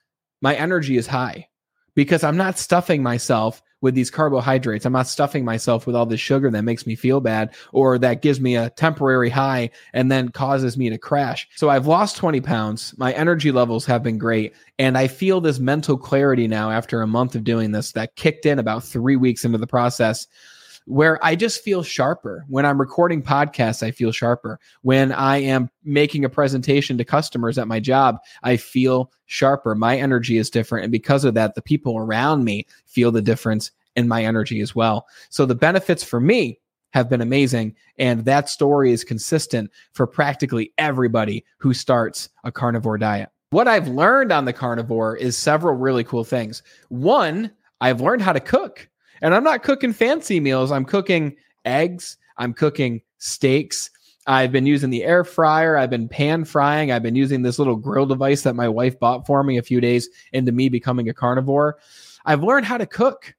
my 0.41 0.55
energy 0.55 0.97
is 0.97 1.07
high 1.07 1.49
because 1.95 2.25
I'm 2.25 2.37
not 2.37 2.59
stuffing 2.59 3.03
myself 3.03 3.63
with 3.85 3.95
these 3.95 4.11
carbohydrates. 4.11 4.87
I'm 4.87 4.95
not 4.95 5.07
stuffing 5.07 5.45
myself 5.45 5.87
with 5.87 5.95
all 5.95 6.07
this 6.07 6.19
sugar 6.19 6.51
that 6.51 6.63
makes 6.63 6.87
me 6.87 6.95
feel 6.95 7.21
bad 7.21 7.55
or 7.71 7.99
that 7.99 8.23
gives 8.23 8.41
me 8.41 8.57
a 8.57 8.71
temporary 8.71 9.29
high 9.29 9.69
and 9.93 10.11
then 10.11 10.31
causes 10.31 10.79
me 10.79 10.89
to 10.89 10.97
crash. 10.97 11.47
So 11.55 11.69
I've 11.69 11.87
lost 11.87 12.17
20 12.17 12.41
pounds. 12.41 12.95
My 12.97 13.13
energy 13.13 13.53
levels 13.53 13.85
have 13.85 14.03
been 14.03 14.17
great. 14.17 14.55
And 14.79 14.97
I 14.97 15.07
feel 15.07 15.43
this 15.43 15.59
mental 15.59 15.99
clarity 15.99 16.49
now 16.49 16.71
after 16.71 17.03
a 17.03 17.07
month 17.07 17.35
of 17.35 17.45
doing 17.45 17.73
this 17.73 17.93
that 17.93 18.17
kicked 18.17 18.47
in 18.47 18.59
about 18.59 18.85
three 18.85 19.17
weeks 19.17 19.45
into 19.45 19.59
the 19.59 19.67
process 19.67 20.27
where 20.87 21.25
I 21.25 21.35
just 21.35 21.63
feel 21.63 21.83
sharper. 21.83 22.45
When 22.49 22.67
I'm 22.67 22.81
recording 22.81 23.23
podcasts, 23.23 23.83
I 23.83 23.91
feel 23.91 24.13
sharper. 24.13 24.61
When 24.83 25.13
I 25.13 25.39
am 25.39 25.71
making 25.85 26.25
a 26.25 26.29
presentation 26.29 26.99
to 26.99 27.05
customers 27.05 27.59
at 27.59 27.69
my 27.69 27.81
job, 27.81 28.19
I 28.43 28.57
feel 28.57 29.11
sharper. 29.27 29.75
My 29.75 29.97
energy 29.97 30.37
is 30.37 30.51
different. 30.51 30.85
And 30.85 30.93
because 30.93 31.25
of 31.25 31.35
that, 31.35 31.55
the 31.55 31.63
people 31.63 31.97
around 31.97 32.45
me 32.45 32.67
feel 32.87 33.11
the 33.11 33.23
difference 33.23 33.71
in 33.97 34.09
my 34.09 34.25
energy 34.25 34.61
as 34.61 34.75
well. 34.75 35.07
So 35.31 35.47
the 35.47 35.55
benefits 35.55 36.05
for 36.05 36.21
me 36.21 36.61
have 36.93 37.09
been 37.09 37.21
amazing. 37.21 37.75
And 37.99 38.25
that 38.25 38.49
story 38.49 38.93
is 38.93 39.05
consistent 39.05 39.71
for 39.93 40.07
practically 40.07 40.73
everybody 40.79 41.45
who 41.59 41.75
starts 41.75 42.29
a 42.45 42.53
carnivore 42.53 42.99
diet. 42.99 43.31
What 43.51 43.69
I've 43.69 43.89
learned 43.89 44.33
on 44.33 44.45
the 44.45 44.53
carnivore 44.53 45.17
is 45.17 45.37
several 45.37 45.77
really 45.77 46.05
cool 46.05 46.25
things. 46.25 46.63
One, 46.89 47.51
I've 47.81 48.01
learned 48.01 48.23
how 48.23 48.33
to 48.33 48.41
cook. 48.41 48.89
And 49.25 49.35
I'm 49.35 49.43
not 49.43 49.63
cooking 49.63 49.95
fancy 49.95 50.39
meals. 50.39 50.71
I'm 50.71 50.85
cooking 50.85 51.35
eggs. 51.65 52.19
I'm 52.37 52.53
cooking 52.53 53.01
steaks. 53.17 53.91
I've 54.27 54.53
been 54.53 54.67
using 54.67 54.91
the 54.91 55.03
air 55.03 55.25
fryer. 55.25 55.79
I've 55.79 55.89
been 55.89 56.11
pan 56.11 56.45
frying. 56.45 56.93
I've 56.93 57.03
been 57.03 57.17
using 57.17 57.41
this 57.41 57.59
little 57.59 57.77
grill 57.77 58.05
device 58.05 58.43
that 58.43 58.55
my 58.55 58.69
wife 58.69 59.01
bought 59.01 59.27
for 59.27 59.43
me 59.43 59.57
a 59.57 59.63
few 59.63 59.81
days 59.81 60.11
into 60.35 60.53
me 60.53 60.69
becoming 60.69 61.09
a 61.09 61.15
carnivore. 61.15 61.79
I've 62.27 62.43
learned 62.43 62.67
how 62.67 62.77
to 62.77 62.85
cook 62.85 63.35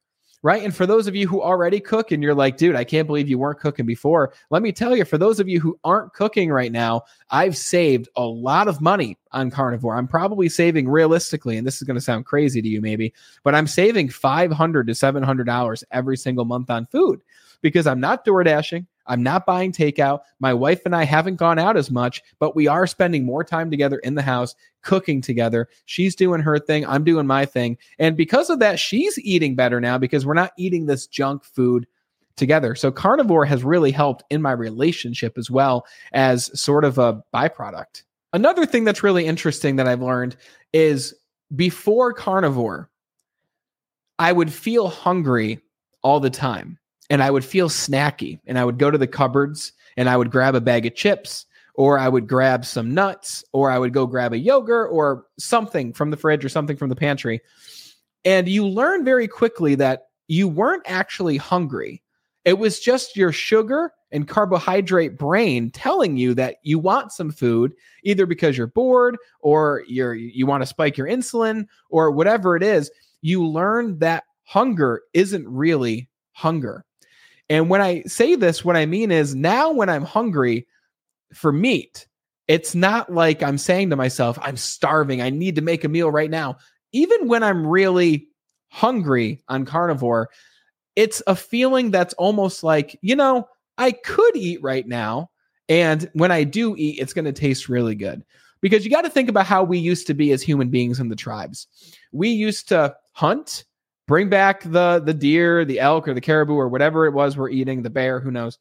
right? 0.45 0.63
And 0.63 0.75
for 0.75 0.85
those 0.85 1.07
of 1.07 1.15
you 1.15 1.27
who 1.27 1.41
already 1.41 1.79
cook 1.79 2.11
and 2.11 2.21
you're 2.21 2.35
like, 2.35 2.55
dude, 2.55 2.75
I 2.75 2.83
can't 2.83 3.07
believe 3.07 3.27
you 3.27 3.39
weren't 3.39 3.59
cooking 3.59 3.87
before. 3.87 4.31
Let 4.51 4.61
me 4.61 4.71
tell 4.71 4.95
you, 4.95 5.03
for 5.03 5.17
those 5.17 5.39
of 5.39 5.49
you 5.49 5.59
who 5.59 5.79
aren't 5.83 6.13
cooking 6.13 6.51
right 6.51 6.71
now, 6.71 7.01
I've 7.31 7.57
saved 7.57 8.09
a 8.15 8.21
lot 8.21 8.67
of 8.67 8.79
money 8.79 9.17
on 9.31 9.49
carnivore. 9.49 9.95
I'm 9.95 10.07
probably 10.07 10.47
saving 10.47 10.87
realistically, 10.87 11.57
and 11.57 11.65
this 11.65 11.77
is 11.77 11.81
going 11.81 11.95
to 11.95 12.01
sound 12.01 12.27
crazy 12.27 12.61
to 12.61 12.67
you 12.67 12.79
maybe, 12.79 13.11
but 13.43 13.55
I'm 13.55 13.65
saving 13.65 14.09
500 14.09 14.85
to 14.85 14.93
$700 14.93 15.83
every 15.89 16.15
single 16.15 16.45
month 16.45 16.69
on 16.69 16.85
food 16.85 17.21
because 17.61 17.87
I'm 17.87 17.99
not 17.99 18.25
door 18.25 18.43
dashing. 18.43 18.87
I'm 19.07 19.21
not 19.21 19.45
buying 19.45 19.71
takeout. 19.71 20.21
My 20.39 20.53
wife 20.53 20.81
and 20.85 20.95
I 20.95 21.03
haven't 21.03 21.35
gone 21.35 21.59
out 21.59 21.77
as 21.77 21.91
much, 21.91 22.21
but 22.39 22.55
we 22.55 22.67
are 22.67 22.87
spending 22.87 23.25
more 23.25 23.43
time 23.43 23.69
together 23.69 23.99
in 23.99 24.15
the 24.15 24.21
house, 24.21 24.55
cooking 24.81 25.21
together. 25.21 25.67
She's 25.85 26.15
doing 26.15 26.41
her 26.41 26.57
thing. 26.59 26.85
I'm 26.85 27.03
doing 27.03 27.27
my 27.27 27.45
thing. 27.45 27.77
And 27.99 28.17
because 28.17 28.49
of 28.49 28.59
that, 28.59 28.79
she's 28.79 29.19
eating 29.19 29.55
better 29.55 29.79
now 29.79 29.97
because 29.97 30.25
we're 30.25 30.33
not 30.33 30.53
eating 30.57 30.85
this 30.85 31.07
junk 31.07 31.43
food 31.43 31.85
together. 32.35 32.75
So 32.75 32.91
carnivore 32.91 33.45
has 33.45 33.63
really 33.63 33.91
helped 33.91 34.23
in 34.29 34.41
my 34.41 34.51
relationship 34.51 35.37
as 35.37 35.49
well 35.49 35.85
as 36.11 36.59
sort 36.59 36.83
of 36.83 36.97
a 36.97 37.23
byproduct. 37.33 38.03
Another 38.33 38.65
thing 38.65 38.83
that's 38.83 39.03
really 39.03 39.25
interesting 39.25 39.77
that 39.77 39.87
I've 39.87 40.01
learned 40.01 40.35
is 40.73 41.13
before 41.55 42.11
carnivore, 42.11 42.89
I 44.19 44.31
would 44.31 44.51
feel 44.51 44.89
hungry 44.89 45.61
all 46.01 46.19
the 46.19 46.29
time 46.29 46.77
and 47.09 47.21
I 47.21 47.31
would 47.31 47.45
feel 47.45 47.69
snacky 47.69 48.39
and 48.45 48.57
I 48.57 48.65
would 48.65 48.77
go 48.77 48.91
to 48.91 48.97
the 48.97 49.07
cupboards 49.07 49.73
and 49.97 50.09
I 50.09 50.17
would 50.17 50.31
grab 50.31 50.55
a 50.55 50.61
bag 50.61 50.85
of 50.85 50.95
chips 50.95 51.45
or 51.75 51.99
I 51.99 52.07
would 52.07 52.27
grab 52.27 52.65
some 52.65 52.93
nuts, 52.93 53.43
or 53.51 53.69
I 53.69 53.77
would 53.77 53.93
go 53.93 54.07
grab 54.07 54.33
a 54.33 54.37
yogurt 54.37 54.89
or 54.91 55.25
something 55.37 55.93
from 55.93 56.09
the 56.09 56.17
fridge 56.17 56.45
or 56.45 56.49
something 56.49 56.77
from 56.77 56.89
the 56.89 56.95
pantry. 56.95 57.41
And 58.23 58.47
you 58.47 58.65
learn 58.65 59.03
very 59.03 59.27
quickly 59.27 59.75
that 59.75 60.07
you 60.27 60.47
weren't 60.47 60.83
actually 60.85 61.37
hungry. 61.37 62.01
It 62.45 62.57
was 62.59 62.79
just 62.79 63.17
your 63.17 63.31
sugar 63.31 63.91
and 64.11 64.27
carbohydrate 64.27 65.17
brain 65.17 65.69
telling 65.71 66.15
you 66.15 66.33
that 66.35 66.57
you 66.63 66.79
want 66.79 67.11
some 67.11 67.31
food 67.31 67.73
either 68.03 68.25
because 68.25 68.57
you're 68.57 68.67
bored 68.67 69.17
or 69.41 69.83
you're 69.87 70.13
you 70.13 70.45
want 70.45 70.61
to 70.61 70.67
spike 70.67 70.97
your 70.97 71.07
insulin 71.07 71.65
or 71.89 72.11
whatever 72.11 72.55
it 72.55 72.63
is. 72.63 72.89
You 73.21 73.45
learn 73.45 73.99
that 73.99 74.23
hunger 74.43 75.01
isn't 75.13 75.47
really 75.47 76.07
hunger. 76.31 76.85
And 77.49 77.69
when 77.69 77.81
I 77.81 78.03
say 78.03 78.35
this, 78.35 78.65
what 78.65 78.75
I 78.75 78.85
mean 78.85 79.11
is 79.11 79.35
now 79.35 79.71
when 79.71 79.89
I'm 79.89 80.03
hungry 80.03 80.67
for 81.33 81.51
meat, 81.51 82.07
it's 82.47 82.75
not 82.75 83.11
like 83.11 83.41
I'm 83.41 83.57
saying 83.57 83.89
to 83.89 83.95
myself, 83.95 84.37
I'm 84.41 84.57
starving. 84.57 85.21
I 85.21 85.29
need 85.29 85.55
to 85.55 85.61
make 85.61 85.83
a 85.83 85.89
meal 85.89 86.11
right 86.11 86.29
now. 86.29 86.57
Even 86.91 87.27
when 87.27 87.43
I'm 87.43 87.65
really 87.65 88.27
hungry 88.69 89.43
on 89.47 89.65
carnivore, 89.65 90.29
it's 90.95 91.21
a 91.27 91.35
feeling 91.35 91.91
that's 91.91 92.13
almost 92.15 92.63
like, 92.63 92.97
you 93.01 93.15
know, 93.15 93.47
I 93.77 93.91
could 93.91 94.35
eat 94.35 94.61
right 94.61 94.87
now. 94.87 95.29
And 95.67 96.09
when 96.13 96.31
I 96.31 96.43
do 96.43 96.75
eat, 96.77 96.99
it's 96.99 97.13
going 97.13 97.25
to 97.25 97.33
taste 97.33 97.69
really 97.69 97.95
good. 97.95 98.23
Because 98.61 98.85
you 98.85 98.91
got 98.91 99.01
to 99.01 99.09
think 99.09 99.29
about 99.29 99.45
how 99.45 99.63
we 99.63 99.77
used 99.77 100.07
to 100.07 100.13
be 100.13 100.31
as 100.31 100.41
human 100.41 100.69
beings 100.69 100.99
in 100.99 101.09
the 101.09 101.15
tribes. 101.15 101.67
We 102.11 102.29
used 102.29 102.69
to 102.69 102.95
hunt, 103.11 103.65
bring 104.07 104.29
back 104.29 104.63
the 104.63 105.01
the 105.03 105.13
deer, 105.13 105.65
the 105.65 105.79
elk, 105.79 106.07
or 106.07 106.13
the 106.13 106.21
caribou, 106.21 106.53
or 106.55 106.67
whatever 106.67 107.05
it 107.05 107.13
was 107.13 107.37
we're 107.37 107.49
eating, 107.49 107.83
the 107.83 107.89
bear, 107.89 108.19
who 108.19 108.31
knows. 108.31 108.57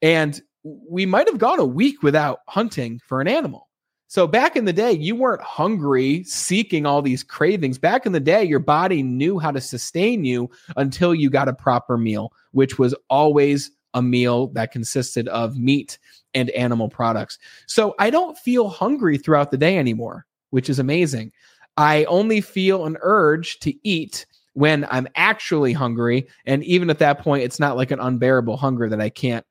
And 0.00 0.40
we 0.64 1.06
might 1.06 1.28
have 1.28 1.38
gone 1.38 1.58
a 1.58 1.64
week 1.64 2.02
without 2.02 2.40
hunting 2.48 3.00
for 3.06 3.20
an 3.20 3.28
animal. 3.28 3.68
So 4.12 4.26
back 4.26 4.56
in 4.56 4.66
the 4.66 4.74
day, 4.74 4.92
you 4.92 5.16
weren't 5.16 5.40
hungry, 5.40 6.22
seeking 6.24 6.84
all 6.84 7.00
these 7.00 7.22
cravings. 7.22 7.78
Back 7.78 8.04
in 8.04 8.12
the 8.12 8.20
day, 8.20 8.44
your 8.44 8.58
body 8.58 9.02
knew 9.02 9.38
how 9.38 9.50
to 9.50 9.60
sustain 9.60 10.22
you 10.24 10.50
until 10.76 11.14
you 11.14 11.30
got 11.30 11.48
a 11.48 11.54
proper 11.54 11.96
meal, 11.96 12.30
which 12.50 12.78
was 12.78 12.94
always 13.08 13.70
a 13.94 14.02
meal 14.02 14.48
that 14.48 14.70
consisted 14.70 15.28
of 15.28 15.58
meat 15.58 15.98
and 16.34 16.50
animal 16.50 16.90
products. 16.90 17.38
So 17.66 17.94
I 17.98 18.10
don't 18.10 18.36
feel 18.36 18.68
hungry 18.68 19.16
throughout 19.16 19.50
the 19.50 19.56
day 19.56 19.78
anymore, 19.78 20.26
which 20.50 20.68
is 20.68 20.78
amazing. 20.78 21.32
I 21.78 22.04
only 22.04 22.42
feel 22.42 22.84
an 22.84 22.98
urge 23.00 23.60
to 23.60 23.74
eat 23.82 24.26
when 24.54 24.86
I'm 24.90 25.08
actually 25.14 25.72
hungry. 25.72 26.28
And 26.46 26.62
even 26.64 26.90
at 26.90 26.98
that 26.98 27.20
point, 27.20 27.44
it's 27.44 27.60
not 27.60 27.76
like 27.76 27.90
an 27.90 28.00
unbearable 28.00 28.56
hunger 28.56 28.88
that 28.88 29.00
I 29.00 29.08
can't 29.08 29.44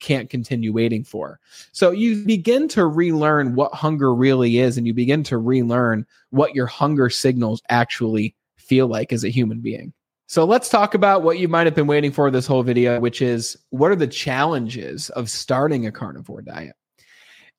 can't 0.00 0.28
continue 0.28 0.72
waiting 0.72 1.04
for. 1.04 1.38
So 1.70 1.92
you 1.92 2.24
begin 2.24 2.66
to 2.68 2.86
relearn 2.86 3.54
what 3.54 3.72
hunger 3.72 4.12
really 4.12 4.58
is, 4.58 4.76
and 4.76 4.86
you 4.86 4.94
begin 4.94 5.22
to 5.24 5.38
relearn 5.38 6.04
what 6.30 6.54
your 6.54 6.66
hunger 6.66 7.08
signals 7.08 7.62
actually 7.68 8.34
feel 8.56 8.88
like 8.88 9.12
as 9.12 9.24
a 9.24 9.28
human 9.28 9.60
being. 9.60 9.92
So 10.26 10.44
let's 10.44 10.68
talk 10.68 10.94
about 10.94 11.22
what 11.22 11.38
you 11.38 11.48
might 11.48 11.66
have 11.66 11.74
been 11.74 11.86
waiting 11.86 12.10
for 12.10 12.30
this 12.30 12.46
whole 12.46 12.62
video, 12.62 12.98
which 12.98 13.22
is 13.22 13.56
what 13.70 13.90
are 13.92 13.96
the 13.96 14.06
challenges 14.06 15.10
of 15.10 15.30
starting 15.30 15.86
a 15.86 15.92
carnivore 15.92 16.42
diet? 16.42 16.74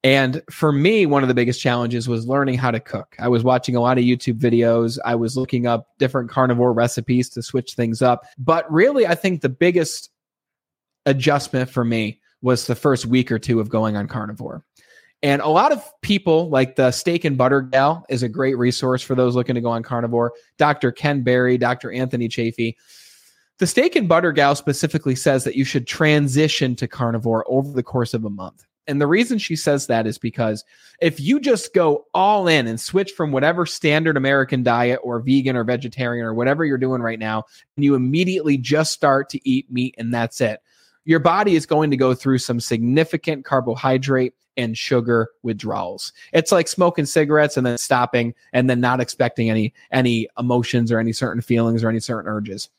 And 0.05 0.43
for 0.51 0.71
me, 0.71 1.07
one 1.07 1.23
of 1.23 1.29
the 1.29 1.33
biggest 1.33 1.59
challenges 1.59 2.07
was 2.07 2.27
learning 2.27 2.59
how 2.59 2.69
to 2.69 2.79
cook. 2.79 3.15
I 3.17 3.27
was 3.27 3.43
watching 3.43 3.75
a 3.75 3.81
lot 3.81 3.97
of 3.97 4.03
YouTube 4.03 4.37
videos. 4.37 4.99
I 5.03 5.15
was 5.15 5.35
looking 5.35 5.65
up 5.65 5.87
different 5.97 6.29
carnivore 6.29 6.73
recipes 6.73 7.27
to 7.29 7.41
switch 7.41 7.73
things 7.73 8.03
up. 8.03 8.23
But 8.37 8.71
really, 8.71 9.07
I 9.07 9.15
think 9.15 9.41
the 9.41 9.49
biggest 9.49 10.11
adjustment 11.07 11.71
for 11.71 11.83
me 11.83 12.19
was 12.43 12.67
the 12.67 12.75
first 12.75 13.07
week 13.07 13.31
or 13.31 13.39
two 13.39 13.59
of 13.59 13.69
going 13.69 13.97
on 13.97 14.07
carnivore. 14.07 14.63
And 15.23 15.41
a 15.41 15.47
lot 15.47 15.71
of 15.71 15.83
people, 16.03 16.49
like 16.51 16.75
the 16.75 16.91
Steak 16.91 17.25
and 17.25 17.35
Butter 17.35 17.61
Gal, 17.61 18.05
is 18.07 18.21
a 18.21 18.29
great 18.29 18.59
resource 18.59 19.01
for 19.01 19.15
those 19.15 19.33
looking 19.33 19.55
to 19.55 19.61
go 19.61 19.71
on 19.71 19.81
carnivore. 19.81 20.33
Dr. 20.59 20.91
Ken 20.91 21.23
Berry, 21.23 21.57
Dr. 21.57 21.91
Anthony 21.91 22.27
Chaffee. 22.27 22.77
The 23.57 23.65
Steak 23.65 23.95
and 23.95 24.07
Butter 24.07 24.33
Gal 24.33 24.53
specifically 24.53 25.15
says 25.15 25.45
that 25.45 25.55
you 25.55 25.65
should 25.65 25.87
transition 25.87 26.75
to 26.75 26.87
carnivore 26.87 27.43
over 27.47 27.71
the 27.71 27.81
course 27.81 28.13
of 28.13 28.23
a 28.23 28.29
month. 28.29 28.67
And 28.87 29.01
the 29.01 29.07
reason 29.07 29.37
she 29.37 29.55
says 29.55 29.87
that 29.87 30.05
is 30.05 30.17
because 30.17 30.63
if 31.01 31.19
you 31.19 31.39
just 31.39 31.73
go 31.73 32.05
all 32.13 32.47
in 32.47 32.67
and 32.67 32.79
switch 32.79 33.11
from 33.11 33.31
whatever 33.31 33.65
standard 33.65 34.17
American 34.17 34.63
diet 34.63 34.99
or 35.03 35.19
vegan 35.19 35.55
or 35.55 35.63
vegetarian 35.63 36.25
or 36.25 36.33
whatever 36.33 36.63
you're 36.63 36.77
doing 36.77 37.01
right 37.01 37.19
now, 37.19 37.43
and 37.75 37.83
you 37.83 37.95
immediately 37.95 38.57
just 38.57 38.91
start 38.91 39.29
to 39.29 39.49
eat 39.49 39.71
meat 39.71 39.95
and 39.97 40.13
that's 40.13 40.39
it, 40.39 40.61
your 41.05 41.19
body 41.19 41.55
is 41.55 41.65
going 41.65 41.91
to 41.91 41.97
go 41.97 42.13
through 42.13 42.37
some 42.39 42.59
significant 42.59 43.45
carbohydrate 43.45 44.33
and 44.57 44.77
sugar 44.77 45.29
withdrawals. 45.43 46.13
It's 46.31 46.51
like 46.51 46.67
smoking 46.67 47.05
cigarettes 47.05 47.57
and 47.57 47.65
then 47.65 47.77
stopping 47.77 48.33
and 48.53 48.69
then 48.69 48.79
not 48.79 49.01
expecting 49.01 49.49
any 49.49 49.73
any 49.91 50.27
emotions 50.37 50.91
or 50.91 50.99
any 50.99 51.11
certain 51.13 51.41
feelings 51.41 51.83
or 51.83 51.89
any 51.89 51.99
certain 51.99 52.31
urges. 52.31 52.69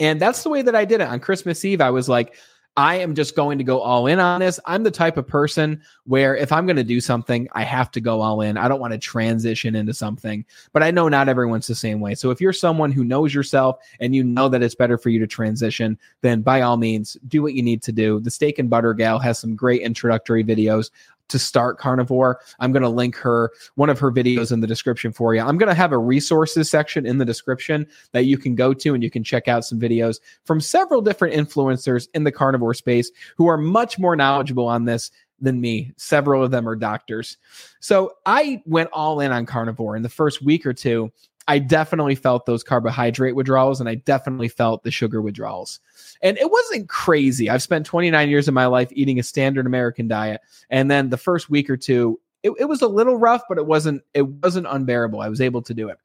And 0.00 0.20
that's 0.20 0.42
the 0.42 0.48
way 0.48 0.62
that 0.62 0.74
I 0.74 0.84
did 0.84 1.00
it 1.00 1.08
on 1.08 1.20
Christmas 1.20 1.64
Eve. 1.64 1.80
I 1.80 1.90
was 1.90 2.08
like, 2.08 2.34
I 2.76 2.96
am 2.96 3.14
just 3.14 3.36
going 3.36 3.58
to 3.58 3.64
go 3.64 3.80
all 3.80 4.06
in 4.06 4.18
on 4.18 4.40
this. 4.40 4.58
I'm 4.64 4.82
the 4.82 4.90
type 4.90 5.18
of 5.18 5.26
person 5.26 5.82
where 6.04 6.34
if 6.34 6.52
I'm 6.52 6.64
going 6.64 6.76
to 6.76 6.84
do 6.84 7.02
something, 7.02 7.46
I 7.52 7.64
have 7.64 7.90
to 7.92 8.00
go 8.00 8.22
all 8.22 8.40
in. 8.40 8.56
I 8.56 8.66
don't 8.66 8.80
want 8.80 8.92
to 8.92 8.98
transition 8.98 9.74
into 9.74 9.92
something, 9.92 10.44
but 10.72 10.82
I 10.82 10.90
know 10.90 11.08
not 11.08 11.28
everyone's 11.28 11.66
the 11.66 11.74
same 11.74 12.00
way. 12.00 12.14
So 12.14 12.30
if 12.30 12.40
you're 12.40 12.52
someone 12.54 12.90
who 12.90 13.04
knows 13.04 13.34
yourself 13.34 13.80
and 14.00 14.14
you 14.14 14.24
know 14.24 14.48
that 14.48 14.62
it's 14.62 14.74
better 14.74 14.96
for 14.96 15.10
you 15.10 15.18
to 15.18 15.26
transition, 15.26 15.98
then 16.22 16.40
by 16.40 16.62
all 16.62 16.78
means, 16.78 17.18
do 17.28 17.42
what 17.42 17.52
you 17.52 17.62
need 17.62 17.82
to 17.82 17.92
do. 17.92 18.20
The 18.20 18.30
Steak 18.30 18.58
and 18.58 18.70
Butter 18.70 18.94
Gal 18.94 19.18
has 19.18 19.38
some 19.38 19.54
great 19.54 19.82
introductory 19.82 20.42
videos 20.42 20.90
to 21.32 21.38
start 21.38 21.78
carnivore. 21.78 22.40
I'm 22.60 22.72
going 22.72 22.82
to 22.82 22.88
link 22.88 23.16
her 23.16 23.50
one 23.74 23.90
of 23.90 23.98
her 23.98 24.12
videos 24.12 24.52
in 24.52 24.60
the 24.60 24.66
description 24.66 25.12
for 25.12 25.34
you. 25.34 25.40
I'm 25.40 25.58
going 25.58 25.68
to 25.68 25.74
have 25.74 25.92
a 25.92 25.98
resources 25.98 26.70
section 26.70 27.04
in 27.04 27.18
the 27.18 27.24
description 27.24 27.86
that 28.12 28.24
you 28.24 28.38
can 28.38 28.54
go 28.54 28.72
to 28.72 28.94
and 28.94 29.02
you 29.02 29.10
can 29.10 29.24
check 29.24 29.48
out 29.48 29.64
some 29.64 29.80
videos 29.80 30.20
from 30.44 30.60
several 30.60 31.02
different 31.02 31.34
influencers 31.34 32.08
in 32.14 32.24
the 32.24 32.32
carnivore 32.32 32.74
space 32.74 33.10
who 33.36 33.48
are 33.48 33.58
much 33.58 33.98
more 33.98 34.14
knowledgeable 34.14 34.68
on 34.68 34.84
this 34.84 35.10
than 35.40 35.60
me. 35.60 35.92
Several 35.96 36.42
of 36.42 36.52
them 36.52 36.68
are 36.68 36.76
doctors. 36.76 37.36
So 37.80 38.12
I 38.24 38.62
went 38.64 38.90
all 38.92 39.20
in 39.20 39.32
on 39.32 39.44
carnivore 39.44 39.96
in 39.96 40.02
the 40.02 40.08
first 40.08 40.40
week 40.42 40.64
or 40.64 40.72
two. 40.72 41.12
I 41.48 41.58
definitely 41.58 42.14
felt 42.14 42.46
those 42.46 42.62
carbohydrate 42.62 43.34
withdrawals 43.34 43.80
and 43.80 43.88
I 43.88 43.96
definitely 43.96 44.48
felt 44.48 44.84
the 44.84 44.90
sugar 44.90 45.20
withdrawals. 45.20 45.80
And 46.22 46.38
it 46.38 46.50
wasn't 46.50 46.88
crazy. 46.88 47.50
I've 47.50 47.62
spent 47.62 47.84
29 47.86 48.28
years 48.28 48.48
of 48.48 48.54
my 48.54 48.66
life 48.66 48.88
eating 48.92 49.18
a 49.18 49.22
standard 49.22 49.66
American 49.66 50.08
diet. 50.08 50.40
And 50.70 50.90
then 50.90 51.10
the 51.10 51.16
first 51.16 51.50
week 51.50 51.68
or 51.68 51.76
two, 51.76 52.20
it, 52.42 52.52
it 52.58 52.64
was 52.66 52.82
a 52.82 52.88
little 52.88 53.16
rough, 53.16 53.42
but 53.48 53.58
it 53.58 53.66
wasn't 53.66 54.02
it 54.14 54.26
wasn't 54.26 54.66
unbearable. 54.68 55.20
I 55.20 55.28
was 55.28 55.40
able 55.40 55.62
to 55.62 55.74
do 55.74 55.88
it. 55.88 55.98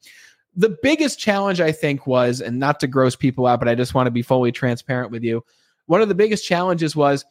The 0.56 0.76
biggest 0.82 1.20
challenge 1.20 1.62
I 1.62 1.72
think 1.72 2.08
was, 2.08 2.42
and 2.42 2.58
not 2.58 2.80
to 2.80 2.88
gross 2.88 3.16
people 3.16 3.46
out, 3.46 3.60
but 3.60 3.68
I 3.68 3.76
just 3.76 3.94
want 3.94 4.08
to 4.08 4.12
be 4.12 4.24
fully 4.24 4.52
transparent 4.52 5.12
with 5.12 5.24
you. 5.24 5.44
One 5.86 6.02
of 6.02 6.10
the 6.10 6.16
biggest 6.16 6.46
challenges 6.46 6.96
was 6.96 7.26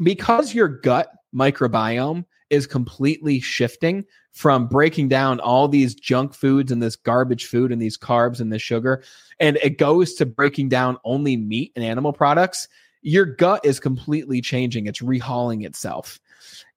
because 0.00 0.54
your 0.54 0.68
gut 0.68 1.10
microbiome 1.34 2.24
is 2.52 2.66
completely 2.66 3.40
shifting 3.40 4.04
from 4.30 4.68
breaking 4.68 5.08
down 5.08 5.40
all 5.40 5.66
these 5.66 5.94
junk 5.94 6.34
foods 6.34 6.70
and 6.70 6.82
this 6.82 6.96
garbage 6.96 7.46
food 7.46 7.72
and 7.72 7.82
these 7.82 7.98
carbs 7.98 8.40
and 8.40 8.52
this 8.52 8.62
sugar, 8.62 9.02
and 9.40 9.56
it 9.56 9.78
goes 9.78 10.14
to 10.14 10.26
breaking 10.26 10.68
down 10.68 10.98
only 11.04 11.36
meat 11.36 11.72
and 11.74 11.84
animal 11.84 12.12
products, 12.12 12.68
your 13.00 13.24
gut 13.24 13.64
is 13.64 13.80
completely 13.80 14.40
changing. 14.40 14.86
It's 14.86 15.00
rehauling 15.00 15.64
itself. 15.64 16.20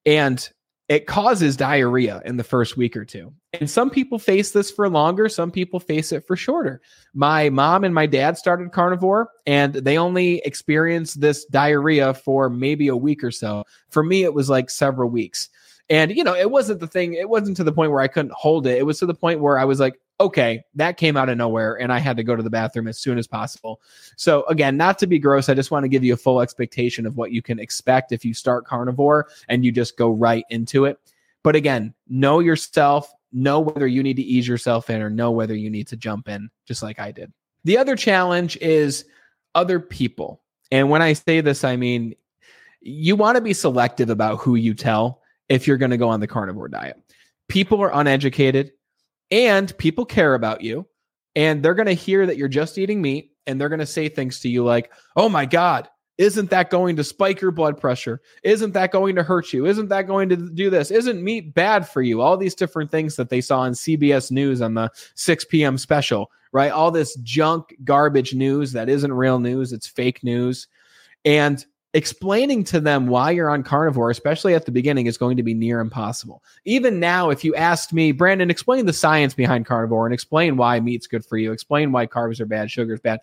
And 0.06 0.50
it 0.88 1.08
causes 1.08 1.58
diarrhea 1.58 2.22
in 2.26 2.38
the 2.38 2.44
first 2.44 2.78
week 2.78 2.96
or 2.96 3.06
two. 3.06 3.34
And 3.54 3.70
some 3.70 3.90
people 3.90 4.20
face 4.20 4.52
this 4.52 4.70
for 4.70 4.88
longer, 4.88 5.30
some 5.30 5.50
people 5.50 5.80
face 5.80 6.12
it 6.12 6.28
for 6.28 6.36
shorter. 6.36 6.80
My 7.14 7.50
mom 7.50 7.84
and 7.84 7.94
my 7.94 8.06
dad 8.06 8.38
started 8.38 8.72
carnivore 8.72 9.30
and 9.48 9.74
they 9.74 9.98
only 9.98 10.44
experienced 10.46 11.22
this 11.22 11.44
diarrhea 11.46 12.14
for 12.14 12.50
maybe 12.50 12.88
a 12.88 12.96
week 12.96 13.24
or 13.24 13.32
so. 13.32 13.64
For 13.90 14.04
me, 14.04 14.24
it 14.24 14.34
was 14.34 14.50
like 14.50 14.70
several 14.70 15.10
weeks. 15.10 15.50
And, 15.90 16.16
you 16.16 16.24
know, 16.24 16.36
it 16.36 16.50
wasn't 16.50 16.80
the 16.80 16.88
thing, 16.88 17.14
it 17.14 17.30
wasn't 17.30 17.58
to 17.58 17.64
the 17.64 17.72
point 17.72 17.92
where 17.92 18.02
I 18.02 18.08
couldn't 18.08 18.34
hold 18.34 18.66
it. 18.66 18.78
It 18.78 18.86
was 18.86 19.00
to 19.00 19.06
the 19.06 19.14
point 19.14 19.40
where 19.40 19.60
I 19.60 19.66
was 19.66 19.80
like, 19.80 20.00
okay, 20.20 20.64
that 20.76 20.98
came 20.98 21.18
out 21.18 21.30
of 21.30 21.38
nowhere 21.38 21.80
and 21.80 21.92
I 21.92 22.00
had 22.00 22.18
to 22.18 22.24
go 22.24 22.36
to 22.36 22.42
the 22.42 22.50
bathroom 22.50 22.88
as 22.88 22.98
soon 22.98 23.18
as 23.18 23.28
possible. 23.28 23.82
So, 24.16 24.46
again, 24.46 24.78
not 24.78 24.98
to 25.00 25.08
be 25.08 25.20
gross, 25.20 25.50
I 25.50 25.54
just 25.54 25.72
want 25.72 25.84
to 25.84 25.90
give 25.90 26.04
you 26.04 26.14
a 26.14 26.18
full 26.18 26.42
expectation 26.42 27.06
of 27.06 27.18
what 27.18 27.32
you 27.32 27.42
can 27.42 27.60
expect 27.60 28.12
if 28.12 28.26
you 28.26 28.34
start 28.34 28.66
carnivore 28.66 29.28
and 29.50 29.64
you 29.64 29.72
just 29.72 29.98
go 29.98 30.10
right 30.10 30.46
into 30.50 30.86
it. 30.86 30.98
But 31.44 31.56
again, 31.56 31.94
know 32.08 32.40
yourself, 32.40 33.14
know 33.32 33.60
whether 33.60 33.86
you 33.86 34.02
need 34.02 34.16
to 34.16 34.24
ease 34.24 34.48
yourself 34.48 34.90
in 34.90 35.02
or 35.02 35.10
know 35.10 35.30
whether 35.30 35.56
you 35.56 35.70
need 35.70 35.88
to 35.90 35.98
jump 35.98 36.28
in, 36.28 36.50
just 36.66 36.82
like 36.82 37.00
I 37.00 37.12
did. 37.12 37.32
The 37.66 37.78
other 37.78 37.96
challenge 37.96 38.58
is 38.58 39.06
other 39.54 39.80
people. 39.80 40.42
And 40.72 40.90
when 40.90 41.04
I 41.04 41.14
say 41.14 41.42
this, 41.42 41.64
I 41.64 41.76
mean, 41.76 42.16
you 42.82 43.16
want 43.16 43.36
to 43.36 43.42
be 43.42 43.54
selective 43.54 44.10
about 44.10 44.40
who 44.40 44.56
you 44.56 44.74
tell 44.74 45.22
if 45.50 45.68
you're 45.68 45.78
going 45.78 45.92
to 45.92 45.98
go 45.98 46.10
on 46.10 46.20
the 46.20 46.28
carnivore 46.28 46.68
diet. 46.68 46.98
People 47.48 47.82
are 47.82 47.94
uneducated 47.94 48.72
and 49.32 49.78
people 49.78 50.06
care 50.06 50.34
about 50.34 50.62
you 50.62 50.88
and 51.36 51.62
they're 51.62 51.74
going 51.76 51.86
to 51.88 51.94
hear 51.94 52.26
that 52.26 52.38
you're 52.38 52.48
just 52.48 52.78
eating 52.78 53.02
meat 53.02 53.32
and 53.46 53.60
they're 53.60 53.70
going 53.70 53.80
to 53.80 53.86
say 53.86 54.10
things 54.10 54.40
to 54.40 54.50
you 54.50 54.64
like, 54.64 54.92
"Oh 55.16 55.30
my 55.30 55.46
god, 55.46 55.90
Isn't 56.18 56.50
that 56.52 56.70
going 56.70 56.96
to 56.96 57.04
spike 57.04 57.42
your 57.42 57.52
blood 57.52 57.80
pressure? 57.80 58.22
Isn't 58.44 58.72
that 58.72 58.92
going 58.92 59.16
to 59.16 59.24
hurt 59.24 59.52
you? 59.52 59.66
Isn't 59.66 59.90
that 59.90 60.08
going 60.08 60.30
to 60.30 60.38
do 60.38 60.70
this? 60.70 60.90
Isn't 60.90 61.22
meat 61.22 61.54
bad 61.54 61.90
for 61.90 62.02
you? 62.02 62.22
All 62.22 62.38
these 62.38 62.56
different 62.56 62.90
things 62.90 63.18
that 63.18 63.30
they 63.30 63.42
saw 63.42 63.60
on 63.60 63.74
CBS 63.74 64.32
News 64.32 64.62
on 64.62 64.76
the 64.76 64.90
6 65.16 65.46
p.m. 65.46 65.78
special, 65.78 66.32
right? 66.54 66.72
All 66.72 66.90
this 66.90 67.16
junk, 67.18 67.76
garbage 67.84 68.34
news 68.34 68.72
that 68.72 68.88
isn't 68.88 69.12
real 69.12 69.40
news, 69.40 69.74
it's 69.74 69.88
fake 69.88 70.24
news. 70.24 70.68
And 71.26 71.66
explaining 71.96 72.66
to 72.66 72.82
them 72.82 73.08
why 73.08 73.32
you're 73.32 73.50
on 73.50 73.64
carnivore, 73.64 74.12
especially 74.12 74.54
at 74.54 74.66
the 74.66 74.72
beginning, 74.72 75.06
is 75.06 75.18
going 75.18 75.38
to 75.38 75.44
be 75.44 75.54
near 75.54 75.80
impossible. 75.80 76.44
Even 76.66 77.00
now, 77.00 77.30
if 77.30 77.46
you 77.46 77.56
asked 77.56 77.94
me, 77.94 78.12
Brandon, 78.12 78.52
explain 78.52 78.86
the 78.86 78.94
science 78.94 79.34
behind 79.34 79.66
carnivore 79.66 80.06
and 80.06 80.14
explain 80.14 80.58
why 80.58 80.78
meat's 80.82 81.08
good 81.08 81.26
for 81.26 81.38
you, 81.38 81.54
explain 81.54 81.94
why 81.94 82.06
carbs 82.06 82.42
are 82.42 82.46
bad, 82.46 82.70
sugar's 82.70 83.00
bad. 83.00 83.22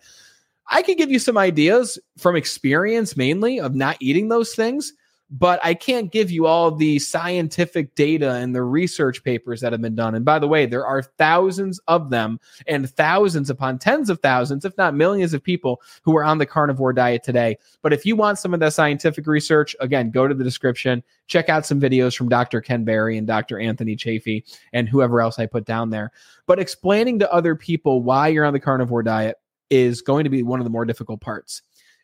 I 0.67 0.81
can 0.81 0.95
give 0.95 1.11
you 1.11 1.19
some 1.19 1.37
ideas 1.37 1.99
from 2.17 2.35
experience 2.35 3.15
mainly 3.15 3.59
of 3.59 3.75
not 3.75 3.97
eating 3.99 4.29
those 4.29 4.55
things 4.55 4.91
but 5.33 5.59
I 5.63 5.73
can't 5.73 6.11
give 6.11 6.29
you 6.29 6.45
all 6.45 6.69
the 6.69 6.99
scientific 6.99 7.95
data 7.95 8.33
and 8.33 8.53
the 8.53 8.61
research 8.61 9.23
papers 9.23 9.61
that 9.61 9.71
have 9.71 9.81
been 9.81 9.95
done. 9.95 10.13
And 10.13 10.23
by 10.23 10.37
the 10.37 10.47
way, 10.47 10.67
there 10.67 10.85
are 10.85 11.01
thousands 11.01 11.79
of 11.87 12.11
them 12.11 12.39
and 12.67 12.87
thousands 12.87 13.49
upon 13.49 13.79
tens 13.79 14.11
of 14.11 14.19
thousands, 14.19 14.63
if 14.63 14.77
not 14.77 14.93
millions 14.93 15.33
of 15.33 15.41
people 15.41 15.81
who 16.03 16.15
are 16.15 16.23
on 16.23 16.37
the 16.37 16.45
carnivore 16.45 16.93
diet 16.93 17.23
today. 17.23 17.57
But 17.81 17.93
if 17.93 18.05
you 18.05 18.15
want 18.15 18.37
some 18.37 18.53
of 18.53 18.59
that 18.59 18.73
scientific 18.73 19.25
research, 19.25 19.75
again, 19.79 20.11
go 20.11 20.27
to 20.27 20.35
the 20.35 20.43
description, 20.43 21.01
check 21.25 21.49
out 21.49 21.65
some 21.65 21.81
videos 21.81 22.15
from 22.15 22.29
Dr. 22.29 22.61
Ken 22.61 22.83
Berry 22.83 23.17
and 23.17 23.25
Dr. 23.25 23.59
Anthony 23.59 23.95
Chaffee 23.95 24.45
and 24.71 24.87
whoever 24.87 25.19
else 25.19 25.39
I 25.39 25.47
put 25.47 25.65
down 25.65 25.89
there. 25.89 26.11
But 26.45 26.59
explaining 26.59 27.17
to 27.19 27.33
other 27.33 27.55
people 27.55 28.03
why 28.03 28.27
you're 28.27 28.45
on 28.45 28.53
the 28.53 28.59
carnivore 28.59 29.01
diet 29.01 29.37
is 29.71 30.03
going 30.03 30.25
to 30.25 30.29
be 30.29 30.43
one 30.43 30.59
of 30.59 30.63
the 30.63 30.69
more 30.69 30.85
difficult 30.85 31.21
parts. 31.21 31.63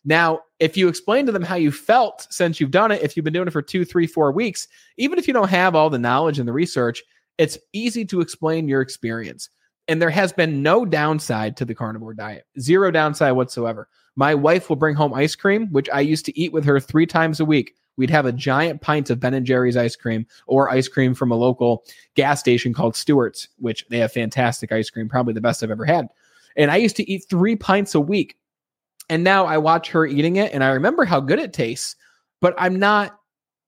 Now, 0.09 0.39
if 0.57 0.75
you 0.75 0.87
explain 0.87 1.27
to 1.27 1.31
them 1.31 1.43
how 1.43 1.53
you 1.53 1.71
felt 1.71 2.25
since 2.31 2.59
you've 2.59 2.71
done 2.71 2.91
it, 2.91 3.03
if 3.03 3.15
you've 3.15 3.23
been 3.23 3.31
doing 3.31 3.47
it 3.47 3.51
for 3.51 3.61
two, 3.61 3.85
three, 3.85 4.07
four 4.07 4.31
weeks, 4.31 4.67
even 4.97 5.19
if 5.19 5.27
you 5.27 5.35
don't 5.35 5.51
have 5.51 5.75
all 5.75 5.91
the 5.91 5.99
knowledge 5.99 6.39
and 6.39 6.47
the 6.47 6.51
research, 6.51 7.03
it's 7.37 7.59
easy 7.73 8.03
to 8.05 8.19
explain 8.19 8.67
your 8.67 8.81
experience. 8.81 9.51
And 9.87 10.01
there 10.01 10.09
has 10.09 10.33
been 10.33 10.63
no 10.63 10.83
downside 10.83 11.55
to 11.57 11.65
the 11.65 11.75
carnivore 11.75 12.15
diet, 12.15 12.47
zero 12.59 12.89
downside 12.89 13.33
whatsoever. 13.33 13.87
My 14.15 14.33
wife 14.33 14.67
will 14.67 14.77
bring 14.77 14.95
home 14.95 15.13
ice 15.13 15.35
cream, 15.35 15.67
which 15.67 15.87
I 15.93 16.01
used 16.01 16.25
to 16.25 16.39
eat 16.39 16.53
with 16.53 16.65
her 16.65 16.79
three 16.79 17.05
times 17.05 17.39
a 17.39 17.45
week. 17.45 17.75
We'd 17.95 18.09
have 18.09 18.25
a 18.25 18.31
giant 18.31 18.81
pint 18.81 19.11
of 19.11 19.19
Ben 19.19 19.35
and 19.35 19.45
Jerry's 19.45 19.77
ice 19.77 19.95
cream 19.95 20.25
or 20.47 20.71
ice 20.71 20.87
cream 20.87 21.13
from 21.13 21.29
a 21.31 21.35
local 21.35 21.83
gas 22.15 22.39
station 22.39 22.73
called 22.73 22.95
Stewart's, 22.95 23.47
which 23.59 23.85
they 23.89 23.99
have 23.99 24.11
fantastic 24.11 24.71
ice 24.71 24.89
cream, 24.89 25.07
probably 25.07 25.35
the 25.35 25.41
best 25.41 25.61
I've 25.61 25.69
ever 25.69 25.85
had. 25.85 26.07
And 26.55 26.71
I 26.71 26.77
used 26.77 26.95
to 26.95 27.07
eat 27.07 27.25
three 27.29 27.55
pints 27.55 27.93
a 27.93 28.01
week 28.01 28.38
and 29.09 29.23
now 29.23 29.45
I 29.45 29.57
watch 29.57 29.89
her 29.89 30.05
eating 30.05 30.37
it 30.37 30.53
and 30.53 30.63
I 30.63 30.69
remember 30.71 31.05
how 31.05 31.19
good 31.19 31.39
it 31.39 31.53
tastes, 31.53 31.95
but 32.41 32.53
I'm 32.57 32.79
not 32.79 33.19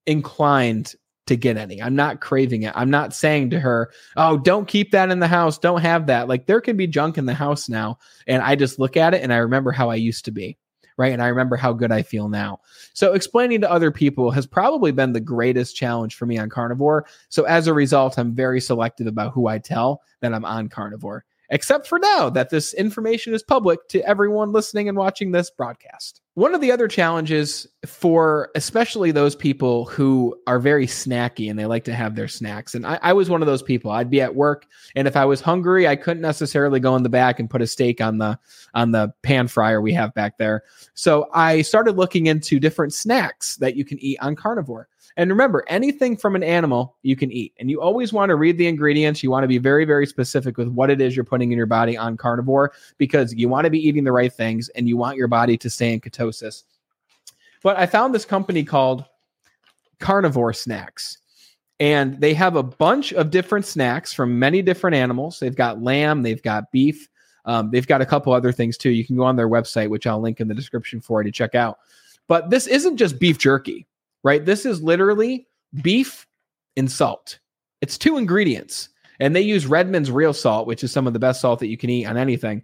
inclined 0.06 0.94
to 1.26 1.36
get 1.36 1.56
any. 1.56 1.80
I'm 1.80 1.94
not 1.94 2.20
craving 2.20 2.62
it. 2.62 2.72
I'm 2.74 2.90
not 2.90 3.14
saying 3.14 3.50
to 3.50 3.60
her, 3.60 3.90
"Oh, 4.16 4.38
don't 4.38 4.66
keep 4.66 4.90
that 4.90 5.10
in 5.10 5.20
the 5.20 5.28
house. 5.28 5.58
Don't 5.58 5.80
have 5.80 6.06
that." 6.06 6.28
Like 6.28 6.46
there 6.46 6.60
can 6.60 6.76
be 6.76 6.86
junk 6.86 7.16
in 7.16 7.26
the 7.26 7.34
house 7.34 7.68
now, 7.68 7.98
and 8.26 8.42
I 8.42 8.56
just 8.56 8.78
look 8.78 8.96
at 8.96 9.14
it 9.14 9.22
and 9.22 9.32
I 9.32 9.36
remember 9.38 9.70
how 9.70 9.88
I 9.88 9.94
used 9.94 10.24
to 10.24 10.32
be, 10.32 10.58
right? 10.96 11.12
And 11.12 11.22
I 11.22 11.28
remember 11.28 11.56
how 11.56 11.72
good 11.72 11.92
I 11.92 12.02
feel 12.02 12.28
now. 12.28 12.60
So 12.92 13.12
explaining 13.12 13.60
to 13.60 13.70
other 13.70 13.92
people 13.92 14.32
has 14.32 14.46
probably 14.46 14.90
been 14.90 15.12
the 15.12 15.20
greatest 15.20 15.76
challenge 15.76 16.16
for 16.16 16.26
me 16.26 16.38
on 16.38 16.48
carnivore. 16.48 17.06
So 17.28 17.44
as 17.44 17.68
a 17.68 17.74
result, 17.74 18.18
I'm 18.18 18.34
very 18.34 18.60
selective 18.60 19.06
about 19.06 19.32
who 19.32 19.46
I 19.46 19.58
tell 19.58 20.02
that 20.20 20.34
I'm 20.34 20.44
on 20.44 20.68
carnivore 20.68 21.24
except 21.52 21.86
for 21.86 21.98
now 21.98 22.30
that 22.30 22.48
this 22.48 22.72
information 22.74 23.34
is 23.34 23.42
public 23.42 23.86
to 23.88 24.00
everyone 24.08 24.52
listening 24.52 24.88
and 24.88 24.96
watching 24.96 25.30
this 25.30 25.50
broadcast. 25.50 26.22
One 26.34 26.54
of 26.54 26.62
the 26.62 26.72
other 26.72 26.88
challenges 26.88 27.66
for 27.84 28.50
especially 28.54 29.10
those 29.10 29.36
people 29.36 29.84
who 29.84 30.34
are 30.46 30.58
very 30.58 30.86
snacky 30.86 31.50
and 31.50 31.58
they 31.58 31.66
like 31.66 31.84
to 31.84 31.94
have 31.94 32.16
their 32.16 32.26
snacks. 32.26 32.74
And 32.74 32.86
I, 32.86 32.98
I, 33.02 33.12
was 33.12 33.28
one 33.28 33.42
of 33.42 33.46
those 33.46 33.62
people. 33.62 33.90
I'd 33.90 34.08
be 34.08 34.22
at 34.22 34.34
work 34.34 34.64
and 34.96 35.06
if 35.06 35.14
I 35.14 35.26
was 35.26 35.42
hungry, 35.42 35.86
I 35.86 35.94
couldn't 35.94 36.22
necessarily 36.22 36.80
go 36.80 36.96
in 36.96 37.02
the 37.02 37.10
back 37.10 37.38
and 37.38 37.50
put 37.50 37.60
a 37.60 37.66
steak 37.66 38.00
on 38.00 38.16
the 38.16 38.38
on 38.72 38.92
the 38.92 39.12
pan 39.22 39.46
fryer 39.46 39.82
we 39.82 39.92
have 39.92 40.14
back 40.14 40.38
there. 40.38 40.62
So 40.94 41.28
I 41.34 41.60
started 41.60 41.98
looking 41.98 42.26
into 42.26 42.58
different 42.58 42.94
snacks 42.94 43.56
that 43.56 43.76
you 43.76 43.84
can 43.84 43.98
eat 43.98 44.18
on 44.22 44.36
carnivore. 44.36 44.88
And 45.16 45.30
remember, 45.30 45.64
anything 45.68 46.16
from 46.16 46.36
an 46.36 46.42
animal 46.42 46.96
you 47.02 47.16
can 47.16 47.30
eat. 47.30 47.52
And 47.58 47.70
you 47.70 47.80
always 47.80 48.12
want 48.12 48.30
to 48.30 48.36
read 48.36 48.56
the 48.56 48.66
ingredients. 48.66 49.22
You 49.22 49.30
want 49.30 49.44
to 49.44 49.48
be 49.48 49.58
very, 49.58 49.84
very 49.84 50.06
specific 50.06 50.56
with 50.56 50.68
what 50.68 50.90
it 50.90 51.00
is 51.00 51.14
you're 51.14 51.24
putting 51.24 51.52
in 51.52 51.58
your 51.58 51.66
body 51.66 51.96
on 51.96 52.16
carnivore 52.16 52.72
because 52.98 53.34
you 53.34 53.48
want 53.48 53.64
to 53.64 53.70
be 53.70 53.86
eating 53.86 54.04
the 54.04 54.12
right 54.12 54.32
things 54.32 54.68
and 54.70 54.88
you 54.88 54.96
want 54.96 55.16
your 55.16 55.28
body 55.28 55.56
to 55.58 55.68
stay 55.68 55.92
in 55.92 56.00
ketosis. 56.00 56.64
But 57.62 57.76
I 57.76 57.86
found 57.86 58.14
this 58.14 58.24
company 58.24 58.64
called 58.64 59.04
Carnivore 59.98 60.52
Snax. 60.52 61.18
And 61.78 62.20
they 62.20 62.32
have 62.34 62.56
a 62.56 62.62
bunch 62.62 63.12
of 63.12 63.30
different 63.30 63.66
snacks 63.66 64.12
from 64.12 64.38
many 64.38 64.62
different 64.62 64.94
animals. 64.94 65.40
They've 65.40 65.56
got 65.56 65.82
lamb, 65.82 66.22
they've 66.22 66.42
got 66.42 66.70
beef, 66.70 67.08
um, 67.44 67.70
they've 67.70 67.86
got 67.86 68.00
a 68.00 68.06
couple 68.06 68.32
other 68.32 68.52
things 68.52 68.76
too. 68.76 68.90
You 68.90 69.04
can 69.04 69.16
go 69.16 69.24
on 69.24 69.34
their 69.34 69.48
website, 69.48 69.90
which 69.90 70.06
I'll 70.06 70.20
link 70.20 70.40
in 70.40 70.46
the 70.46 70.54
description 70.54 71.00
for 71.00 71.22
you 71.22 71.30
to 71.30 71.32
check 71.32 71.56
out. 71.56 71.78
But 72.28 72.50
this 72.50 72.68
isn't 72.68 72.98
just 72.98 73.18
beef 73.18 73.36
jerky 73.36 73.86
right? 74.22 74.44
This 74.44 74.66
is 74.66 74.82
literally 74.82 75.46
beef 75.82 76.26
and 76.76 76.90
salt. 76.90 77.38
It's 77.80 77.98
two 77.98 78.16
ingredients. 78.16 78.88
And 79.20 79.36
they 79.36 79.40
use 79.40 79.66
Redmond's 79.66 80.10
real 80.10 80.32
salt, 80.32 80.66
which 80.66 80.82
is 80.82 80.90
some 80.90 81.06
of 81.06 81.12
the 81.12 81.18
best 81.18 81.40
salt 81.40 81.60
that 81.60 81.68
you 81.68 81.76
can 81.76 81.90
eat 81.90 82.06
on 82.06 82.16
anything. 82.16 82.62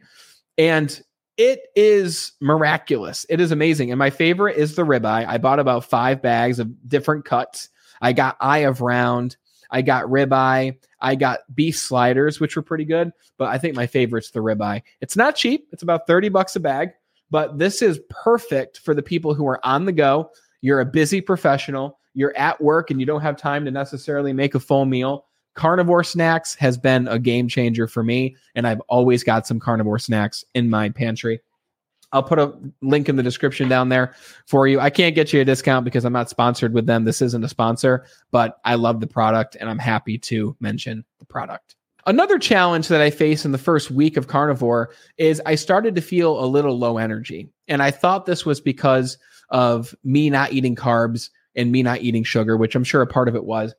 And 0.57 1.01
it 1.37 1.69
is 1.77 2.33
miraculous. 2.41 3.25
It 3.29 3.41
is 3.41 3.53
amazing. 3.53 3.93
And 3.93 3.99
my 3.99 4.11
favorite 4.11 4.57
is 4.57 4.75
the 4.75 4.83
ribeye. 4.83 5.27
I 5.27 5.39
bought 5.39 5.61
about 5.61 5.85
five 5.85 6.21
bags 6.21 6.59
of 6.59 6.89
different 6.89 7.25
cuts. 7.25 7.69
I 8.01 8.13
got 8.13 8.37
eye 8.41 8.59
of 8.59 8.81
round. 8.81 9.37
I 9.71 9.83
got 9.83 10.07
ribeye. 10.07 10.77
I 11.01 11.15
got 11.15 11.41
beef 11.55 11.79
sliders, 11.79 12.41
which 12.41 12.57
were 12.57 12.63
pretty 12.63 12.85
good. 12.85 13.13
But 13.37 13.49
I 13.49 13.59
think 13.59 13.77
my 13.77 13.87
favorite's 13.87 14.31
the 14.31 14.41
ribeye. 14.41 14.83
It's 15.01 15.17
not 15.17 15.37
cheap. 15.37 15.69
It's 15.73 15.85
about 15.85 16.09
30 16.09 16.29
bucks 16.31 16.57
a 16.57 16.61
bag. 16.61 16.91
But 17.31 17.59
this 17.59 17.83
is 17.83 18.01
perfect 18.09 18.79
for 18.79 18.95
the 18.95 19.03
people 19.03 19.35
who 19.35 19.47
are 19.47 19.65
on 19.65 19.85
the 19.85 19.93
go 19.93 20.31
you're 20.61 20.81
a 20.81 20.87
busy 20.87 21.21
professional, 21.21 21.99
you're 22.15 22.37
at 22.37 22.61
work 22.61 22.91
and 22.91 23.01
you 23.01 23.07
don't 23.07 23.21
have 23.21 23.37
time 23.37 23.65
to 23.65 23.71
necessarily 23.71 24.33
make 24.33 24.55
a 24.55 24.61
full 24.61 24.85
meal. 24.85 25.27
Carnivore 25.55 26.03
Snax 26.03 26.57
has 26.59 26.79
been 26.79 27.09
a 27.09 27.19
game 27.19 27.49
changer 27.49 27.89
for 27.89 28.05
me, 28.05 28.37
and 28.55 28.67
I've 28.67 28.81
always 28.83 29.25
got 29.25 29.47
some 29.47 29.59
carnivore 29.59 29.99
snacks 29.99 30.45
in 30.55 30.71
my 30.71 30.89
pantry. 30.89 31.41
I'll 32.13 32.23
put 32.23 32.39
a 32.39 32.55
link 32.81 33.09
in 33.09 33.17
the 33.17 33.23
description 33.23 33.69
down 33.69 33.89
there 33.89 34.15
for 34.47 34.67
you. 34.67 34.81
I 34.81 34.89
can't 34.89 35.15
get 35.15 35.33
you 35.33 35.41
a 35.41 35.45
discount 35.45 35.85
because 35.85 36.05
I'm 36.05 36.13
not 36.13 36.31
sponsored 36.31 36.73
with 36.73 36.87
them. 36.87 37.05
This 37.05 37.21
isn't 37.21 37.45
a 37.45 37.49
sponsor, 37.49 38.07
but 38.31 38.61
I 38.65 38.77
love 38.77 39.01
the 39.01 39.07
product 39.07 39.57
and 39.61 39.69
I'm 39.69 39.79
happy 39.79 40.17
to 40.19 40.57
mention 40.61 41.05
the 41.19 41.27
product. 41.27 41.75
Another 42.07 42.39
challenge 42.39 42.89
that 42.89 43.03
I 43.03 43.11
face 43.11 43.45
in 43.45 43.53
the 43.53 43.59
first 43.59 43.91
week 43.91 44.17
of 44.17 44.29
carnivore 44.29 44.91
is 45.19 45.43
I 45.45 45.57
started 45.57 45.95
to 45.97 46.01
feel 46.01 46.43
a 46.43 46.47
little 46.47 46.79
low 46.79 46.97
energy. 46.97 47.51
And 47.67 47.83
I 47.83 47.91
thought 47.91 48.25
this 48.25 48.47
was 48.47 48.61
because 48.61 49.19
of 49.51 49.95
me 50.05 50.31
not 50.31 50.53
eating 50.53 50.77
carbs 50.77 51.31
and 51.57 51.73
me 51.73 51.83
not 51.83 52.01
eating 52.01 52.25
sugar, 52.25 52.57
which 52.57 52.75
I'm 52.75 52.85
sure 52.85 53.03
a 53.03 53.07
part 53.07 53.29
of 53.29 53.35
it 53.35 53.45
was. 53.45 53.75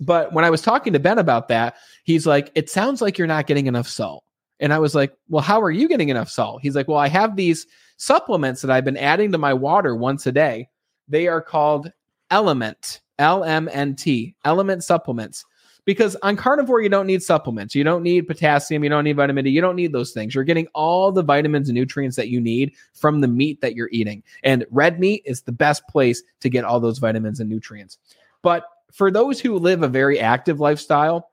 But 0.00 0.32
when 0.32 0.44
I 0.44 0.50
was 0.50 0.62
talking 0.62 0.92
to 0.92 0.98
Ben 0.98 1.18
about 1.18 1.48
that, 1.48 1.76
he's 2.04 2.26
like, 2.26 2.52
it 2.54 2.70
sounds 2.70 3.00
like 3.02 3.18
you're 3.18 3.26
not 3.26 3.46
getting 3.46 3.66
enough 3.66 3.88
salt. 3.88 4.24
And 4.60 4.72
I 4.72 4.78
was 4.78 4.94
like, 4.94 5.12
well, 5.28 5.42
how 5.42 5.60
are 5.62 5.70
you 5.70 5.88
getting 5.88 6.08
enough 6.08 6.30
salt? 6.30 6.62
He's 6.62 6.74
like, 6.74 6.88
well, 6.88 6.98
I 6.98 7.08
have 7.08 7.36
these 7.36 7.66
supplements 7.96 8.62
that 8.62 8.70
I've 8.70 8.84
been 8.84 8.96
adding 8.96 9.32
to 9.32 9.38
my 9.38 9.54
water 9.54 9.94
once 9.94 10.26
a 10.26 10.32
day. 10.32 10.68
They 11.08 11.28
are 11.28 11.40
called 11.40 11.92
Element, 12.30 13.00
L 13.18 13.44
M 13.44 13.68
N 13.72 13.96
T, 13.96 14.36
Element 14.44 14.84
supplements 14.84 15.44
because 15.88 16.16
on 16.16 16.36
carnivore 16.36 16.82
you 16.82 16.90
don't 16.90 17.06
need 17.06 17.22
supplements. 17.22 17.74
You 17.74 17.82
don't 17.82 18.02
need 18.02 18.28
potassium. 18.28 18.84
You 18.84 18.90
don't 18.90 19.04
need 19.04 19.16
vitamin 19.16 19.46
d. 19.46 19.50
You 19.50 19.62
don't 19.62 19.74
need 19.74 19.90
those 19.90 20.12
things. 20.12 20.34
You're 20.34 20.44
getting 20.44 20.66
all 20.74 21.10
the 21.10 21.22
vitamins 21.22 21.70
and 21.70 21.74
nutrients 21.74 22.14
that 22.16 22.28
you 22.28 22.42
need 22.42 22.74
from 22.92 23.22
the 23.22 23.26
meat 23.26 23.62
that 23.62 23.74
you're 23.74 23.88
eating. 23.90 24.22
And 24.44 24.66
red 24.70 25.00
meat 25.00 25.22
is 25.24 25.40
the 25.40 25.50
best 25.50 25.88
place 25.88 26.22
to 26.40 26.50
get 26.50 26.62
all 26.62 26.78
those 26.78 26.98
vitamins 26.98 27.40
and 27.40 27.48
nutrients. 27.48 27.96
But 28.42 28.64
for 28.92 29.10
those 29.10 29.40
who 29.40 29.58
live 29.58 29.82
a 29.82 29.88
very 29.88 30.20
active 30.20 30.60
lifestyle 30.60 31.30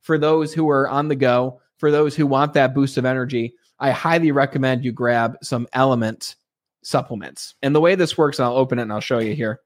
for 0.00 0.16
those 0.16 0.54
who 0.54 0.70
are 0.70 0.88
on 0.88 1.08
the 1.08 1.16
go 1.16 1.60
for 1.78 1.90
those 1.90 2.14
who 2.14 2.24
want 2.24 2.52
that 2.52 2.72
boost 2.72 2.96
of 2.96 3.04
energy 3.04 3.52
i 3.80 3.90
highly 3.90 4.30
recommend 4.30 4.84
you 4.84 4.92
grab 4.92 5.36
some 5.42 5.66
element 5.72 6.36
supplements. 6.82 7.56
And 7.62 7.74
the 7.74 7.80
way 7.80 7.96
this 7.96 8.16
works 8.16 8.38
i'll 8.38 8.56
open 8.56 8.78
it 8.78 8.82
and 8.82 8.92
i'll 8.92 9.00
show 9.00 9.18
you 9.18 9.34
here 9.34 9.60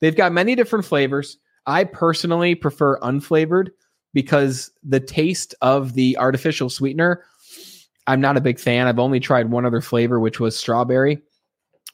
they've 0.00 0.14
got 0.14 0.30
many 0.30 0.54
different 0.54 0.84
flavors 0.84 1.38
I 1.66 1.84
personally 1.84 2.54
prefer 2.54 2.98
unflavored 3.00 3.70
because 4.12 4.70
the 4.82 5.00
taste 5.00 5.54
of 5.62 5.94
the 5.94 6.16
artificial 6.18 6.70
sweetener, 6.70 7.24
I'm 8.06 8.20
not 8.20 8.36
a 8.36 8.40
big 8.40 8.60
fan. 8.60 8.86
I've 8.86 8.98
only 8.98 9.20
tried 9.20 9.50
one 9.50 9.64
other 9.64 9.80
flavor, 9.80 10.20
which 10.20 10.40
was 10.40 10.56
strawberry, 10.56 11.22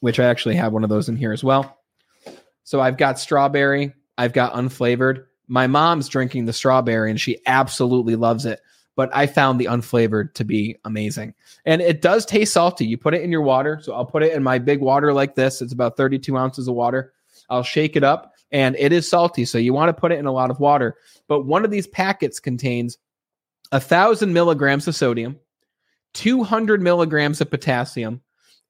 which 0.01 0.19
I 0.19 0.25
actually 0.25 0.55
have 0.55 0.73
one 0.73 0.83
of 0.83 0.89
those 0.89 1.09
in 1.09 1.15
here 1.15 1.31
as 1.31 1.43
well. 1.43 1.77
So 2.63 2.79
I've 2.79 2.97
got 2.97 3.19
strawberry, 3.19 3.93
I've 4.17 4.33
got 4.33 4.53
unflavored. 4.53 5.25
My 5.47 5.67
mom's 5.67 6.07
drinking 6.07 6.45
the 6.45 6.53
strawberry 6.53 7.09
and 7.09 7.19
she 7.19 7.39
absolutely 7.45 8.15
loves 8.15 8.45
it. 8.45 8.61
but 8.95 9.09
I 9.15 9.25
found 9.25 9.59
the 9.59 9.65
unflavored 9.65 10.33
to 10.33 10.43
be 10.43 10.77
amazing. 10.85 11.33
And 11.65 11.81
it 11.81 12.01
does 12.01 12.25
taste 12.25 12.53
salty. 12.53 12.85
You 12.85 12.97
put 12.97 13.13
it 13.13 13.21
in 13.21 13.31
your 13.31 13.41
water. 13.41 13.79
So 13.81 13.93
I'll 13.93 14.05
put 14.05 14.21
it 14.21 14.33
in 14.33 14.43
my 14.43 14.59
big 14.59 14.81
water 14.81 15.13
like 15.13 15.35
this. 15.35 15.61
It's 15.61 15.73
about 15.73 15.97
32 15.97 16.37
ounces 16.37 16.67
of 16.67 16.75
water. 16.75 17.13
I'll 17.49 17.63
shake 17.63 17.95
it 17.95 18.03
up 18.03 18.30
and 18.51 18.75
it 18.77 18.91
is 18.91 19.09
salty. 19.09 19.45
So 19.45 19.57
you 19.57 19.73
want 19.73 19.89
to 19.89 19.99
put 19.99 20.11
it 20.11 20.19
in 20.19 20.25
a 20.25 20.31
lot 20.31 20.51
of 20.51 20.59
water. 20.59 20.97
But 21.27 21.45
one 21.45 21.63
of 21.63 21.71
these 21.71 21.87
packets 21.87 22.39
contains 22.39 22.97
a 23.71 23.79
thousand 23.79 24.33
milligrams 24.33 24.87
of 24.87 24.95
sodium, 24.95 25.39
200 26.13 26.81
milligrams 26.81 27.39
of 27.41 27.49
potassium, 27.49 28.21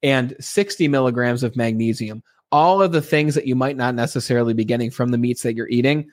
and 0.04 0.36
60 0.40 0.88
milligrams 0.88 1.44
of 1.44 1.56
magnesium. 1.56 2.24
All 2.52 2.82
of 2.82 2.92
the 2.92 3.02
things 3.02 3.36
that 3.36 3.48
you 3.48 3.56
might 3.56 3.78
not 3.78 3.96
necessarily 3.96 4.54
be 4.54 4.66
getting 4.66 4.92
from 4.92 5.10
the 5.10 5.18
meats 5.18 5.44
that 5.44 5.56
you're 5.56 5.70
eating, 5.70 6.10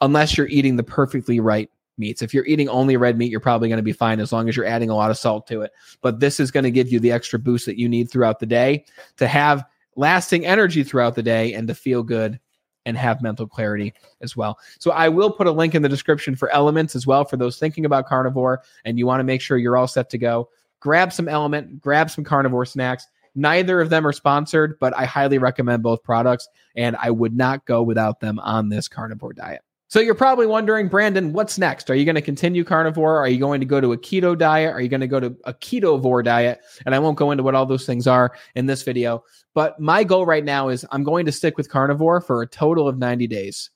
unless 0.00 0.36
you're 0.36 0.48
eating 0.48 0.76
the 0.76 0.82
perfectly 0.82 1.38
right 1.38 1.70
meats. 1.98 2.22
If 2.22 2.32
you're 2.32 2.46
eating 2.46 2.68
only 2.68 2.96
red 2.96 3.18
meat, 3.18 3.30
you're 3.30 3.40
probably 3.40 3.68
going 3.68 3.76
to 3.76 3.82
be 3.82 3.92
fine 3.92 4.18
as 4.18 4.32
long 4.32 4.48
as 4.48 4.56
you're 4.56 4.66
adding 4.66 4.90
a 4.90 4.96
lot 4.96 5.10
of 5.10 5.18
salt 5.18 5.46
to 5.48 5.60
it. 5.62 5.72
But 6.00 6.18
this 6.18 6.40
is 6.40 6.50
going 6.50 6.64
to 6.64 6.70
give 6.70 6.90
you 6.90 6.98
the 6.98 7.12
extra 7.12 7.38
boost 7.38 7.66
that 7.66 7.78
you 7.78 7.88
need 7.88 8.10
throughout 8.10 8.40
the 8.40 8.46
day 8.46 8.86
to 9.18 9.28
have 9.28 9.64
lasting 9.94 10.46
energy 10.46 10.82
throughout 10.82 11.14
the 11.14 11.22
day 11.22 11.52
and 11.52 11.68
to 11.68 11.74
feel 11.74 12.02
good 12.02 12.40
and 12.86 12.96
have 12.96 13.22
mental 13.22 13.46
clarity 13.46 13.94
as 14.20 14.36
well. 14.36 14.58
So 14.78 14.90
I 14.90 15.08
will 15.08 15.30
put 15.30 15.46
a 15.46 15.52
link 15.52 15.74
in 15.74 15.82
the 15.82 15.88
description 15.88 16.36
for 16.36 16.50
elements 16.50 16.96
as 16.96 17.06
well 17.06 17.24
for 17.24 17.36
those 17.36 17.58
thinking 17.58 17.84
about 17.84 18.06
carnivore 18.06 18.62
and 18.84 18.98
you 18.98 19.06
want 19.06 19.20
to 19.20 19.24
make 19.24 19.40
sure 19.40 19.58
you're 19.58 19.76
all 19.76 19.88
set 19.88 20.10
to 20.10 20.18
go. 20.18 20.48
Grab 20.80 21.12
some 21.12 21.28
element, 21.28 21.80
grab 21.80 22.10
some 22.10 22.24
Carnivore 22.24 22.64
Snax. 22.64 23.04
Neither 23.34 23.80
of 23.80 23.88
them 23.88 24.06
are 24.06 24.12
sponsored, 24.12 24.78
but 24.80 24.94
I 24.96 25.04
highly 25.04 25.38
recommend 25.38 25.82
both 25.82 26.02
products 26.02 26.48
and 26.76 26.96
I 26.96 27.10
would 27.10 27.34
not 27.34 27.64
go 27.66 27.82
without 27.82 28.20
them 28.20 28.38
on 28.40 28.68
this 28.68 28.88
carnivore 28.88 29.32
diet. 29.32 29.62
So 29.92 30.00
you're 30.00 30.14
probably 30.14 30.46
wondering, 30.46 30.88
Brandon, 30.88 31.34
what's 31.34 31.58
next? 31.58 31.90
Are 31.90 31.94
you 31.94 32.06
going 32.06 32.14
to 32.14 32.22
continue 32.22 32.64
carnivore? 32.64 33.18
Are 33.18 33.28
you 33.28 33.38
going 33.38 33.60
to 33.60 33.66
go 33.66 33.78
to 33.78 33.92
a 33.92 33.98
keto 33.98 34.38
diet? 34.38 34.72
Are 34.72 34.80
you 34.80 34.88
going 34.88 35.02
to 35.02 35.06
go 35.06 35.20
to 35.20 35.36
a 35.44 35.52
keto 35.52 36.00
ketovore 36.00 36.24
diet? 36.24 36.60
And 36.86 36.94
I 36.94 36.98
won't 36.98 37.18
go 37.18 37.30
into 37.30 37.42
what 37.42 37.54
all 37.54 37.66
those 37.66 37.84
things 37.84 38.06
are 38.06 38.32
in 38.54 38.64
this 38.64 38.84
video. 38.84 39.22
But 39.52 39.78
my 39.78 40.02
goal 40.02 40.24
right 40.24 40.46
now 40.46 40.70
is 40.70 40.86
I'm 40.92 41.04
going 41.04 41.26
to 41.26 41.32
stick 41.32 41.58
with 41.58 41.68
carnivore 41.68 42.22
for 42.22 42.40
a 42.40 42.46
total 42.46 42.88
of 42.88 42.96
90 42.96 43.26
days. 43.26 43.68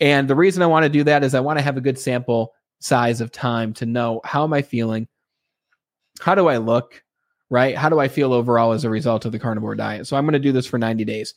And 0.00 0.28
the 0.28 0.36
reason 0.36 0.62
I 0.62 0.66
want 0.66 0.82
to 0.82 0.90
do 0.90 1.02
that 1.04 1.24
is 1.24 1.34
I 1.34 1.40
want 1.40 1.58
to 1.58 1.64
have 1.64 1.78
a 1.78 1.80
good 1.80 1.98
sample 1.98 2.52
size 2.80 3.22
of 3.22 3.32
time 3.32 3.72
to 3.72 3.86
know 3.86 4.20
how 4.24 4.44
am 4.44 4.52
I 4.52 4.60
feeling? 4.60 5.08
How 6.20 6.34
do 6.34 6.48
I 6.48 6.58
look? 6.58 7.02
Right? 7.52 7.76
How 7.76 7.90
do 7.90 8.00
I 8.00 8.08
feel 8.08 8.32
overall 8.32 8.72
as 8.72 8.84
a 8.84 8.88
result 8.88 9.26
of 9.26 9.32
the 9.32 9.38
carnivore 9.38 9.74
diet? 9.74 10.06
So 10.06 10.16
I'm 10.16 10.24
going 10.24 10.32
to 10.32 10.38
do 10.38 10.52
this 10.52 10.66
for 10.66 10.78
90 10.78 11.04
days. 11.04 11.34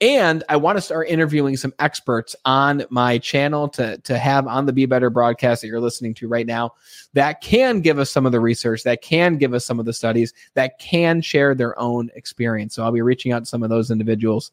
And 0.00 0.42
I 0.48 0.56
want 0.56 0.78
to 0.78 0.80
start 0.80 1.08
interviewing 1.08 1.58
some 1.58 1.74
experts 1.78 2.34
on 2.46 2.84
my 2.88 3.18
channel 3.18 3.68
to, 3.70 3.98
to 3.98 4.16
have 4.16 4.46
on 4.46 4.64
the 4.64 4.72
Be 4.72 4.86
Better 4.86 5.10
broadcast 5.10 5.60
that 5.60 5.68
you're 5.68 5.78
listening 5.78 6.14
to 6.14 6.28
right 6.28 6.46
now 6.46 6.72
that 7.12 7.42
can 7.42 7.82
give 7.82 7.98
us 7.98 8.10
some 8.10 8.24
of 8.24 8.32
the 8.32 8.40
research, 8.40 8.82
that 8.84 9.02
can 9.02 9.36
give 9.36 9.52
us 9.52 9.66
some 9.66 9.78
of 9.78 9.84
the 9.84 9.92
studies, 9.92 10.32
that 10.54 10.78
can 10.78 11.20
share 11.20 11.54
their 11.54 11.78
own 11.78 12.08
experience. 12.14 12.74
So 12.74 12.82
I'll 12.82 12.90
be 12.90 13.02
reaching 13.02 13.32
out 13.32 13.40
to 13.40 13.46
some 13.46 13.62
of 13.62 13.68
those 13.68 13.90
individuals 13.90 14.52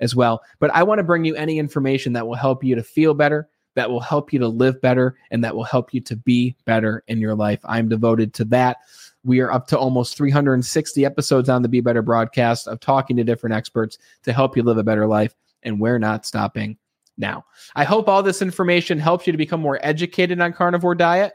as 0.00 0.16
well. 0.16 0.42
But 0.58 0.70
I 0.72 0.82
want 0.82 0.98
to 0.98 1.04
bring 1.04 1.24
you 1.24 1.36
any 1.36 1.60
information 1.60 2.14
that 2.14 2.26
will 2.26 2.34
help 2.34 2.64
you 2.64 2.74
to 2.74 2.82
feel 2.82 3.14
better, 3.14 3.48
that 3.74 3.88
will 3.88 4.00
help 4.00 4.32
you 4.32 4.40
to 4.40 4.48
live 4.48 4.80
better, 4.80 5.16
and 5.30 5.44
that 5.44 5.54
will 5.54 5.64
help 5.64 5.94
you 5.94 6.00
to 6.00 6.16
be 6.16 6.56
better 6.64 7.04
in 7.06 7.20
your 7.20 7.36
life. 7.36 7.60
I'm 7.64 7.88
devoted 7.88 8.34
to 8.34 8.44
that. 8.46 8.78
We 9.26 9.40
are 9.40 9.50
up 9.50 9.66
to 9.68 9.78
almost 9.78 10.16
360 10.16 11.04
episodes 11.04 11.48
on 11.48 11.62
the 11.62 11.68
Be 11.68 11.80
Better 11.80 12.00
broadcast 12.00 12.68
of 12.68 12.78
talking 12.78 13.16
to 13.16 13.24
different 13.24 13.56
experts 13.56 13.98
to 14.22 14.32
help 14.32 14.56
you 14.56 14.62
live 14.62 14.78
a 14.78 14.84
better 14.84 15.08
life. 15.08 15.34
And 15.64 15.80
we're 15.80 15.98
not 15.98 16.24
stopping 16.24 16.78
now. 17.18 17.44
I 17.74 17.82
hope 17.82 18.08
all 18.08 18.22
this 18.22 18.40
information 18.40 19.00
helps 19.00 19.26
you 19.26 19.32
to 19.32 19.36
become 19.36 19.60
more 19.60 19.80
educated 19.82 20.40
on 20.40 20.52
carnivore 20.52 20.94
diet. 20.94 21.32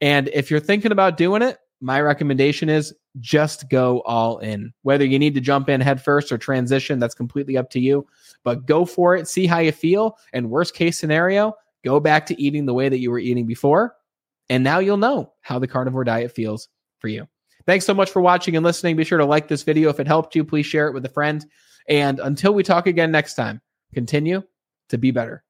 And 0.00 0.28
if 0.28 0.50
you're 0.50 0.58
thinking 0.58 0.90
about 0.90 1.18
doing 1.18 1.42
it, 1.42 1.58
my 1.82 2.00
recommendation 2.00 2.70
is 2.70 2.94
just 3.20 3.68
go 3.68 4.00
all 4.06 4.38
in. 4.38 4.72
Whether 4.80 5.04
you 5.04 5.18
need 5.18 5.34
to 5.34 5.40
jump 5.42 5.68
in 5.68 5.82
head 5.82 6.02
first 6.02 6.32
or 6.32 6.38
transition, 6.38 6.98
that's 6.98 7.14
completely 7.14 7.58
up 7.58 7.68
to 7.70 7.78
you. 7.78 8.06
But 8.42 8.64
go 8.64 8.86
for 8.86 9.16
it, 9.16 9.28
see 9.28 9.46
how 9.46 9.58
you 9.58 9.72
feel. 9.72 10.16
And 10.32 10.48
worst 10.48 10.74
case 10.74 10.98
scenario, 10.98 11.52
go 11.84 12.00
back 12.00 12.24
to 12.26 12.40
eating 12.40 12.64
the 12.64 12.72
way 12.72 12.88
that 12.88 13.00
you 13.00 13.10
were 13.10 13.18
eating 13.18 13.44
before. 13.44 13.96
And 14.48 14.64
now 14.64 14.78
you'll 14.78 14.96
know 14.96 15.34
how 15.42 15.58
the 15.58 15.68
carnivore 15.68 16.04
diet 16.04 16.32
feels 16.32 16.70
for 17.00 17.08
you. 17.08 17.28
Thanks 17.66 17.86
so 17.86 17.94
much 17.94 18.10
for 18.10 18.20
watching 18.20 18.56
and 18.56 18.64
listening. 18.64 18.96
Be 18.96 19.04
sure 19.04 19.18
to 19.18 19.24
like 19.24 19.48
this 19.48 19.62
video. 19.62 19.88
If 19.88 20.00
it 20.00 20.06
helped 20.06 20.34
you, 20.34 20.44
please 20.44 20.66
share 20.66 20.88
it 20.88 20.94
with 20.94 21.04
a 21.06 21.10
friend. 21.10 21.44
And 21.88 22.20
until 22.20 22.54
we 22.54 22.62
talk 22.62 22.86
again 22.86 23.10
next 23.10 23.34
time, 23.34 23.60
continue 23.94 24.42
to 24.90 24.98
be 24.98 25.10
better. 25.10 25.44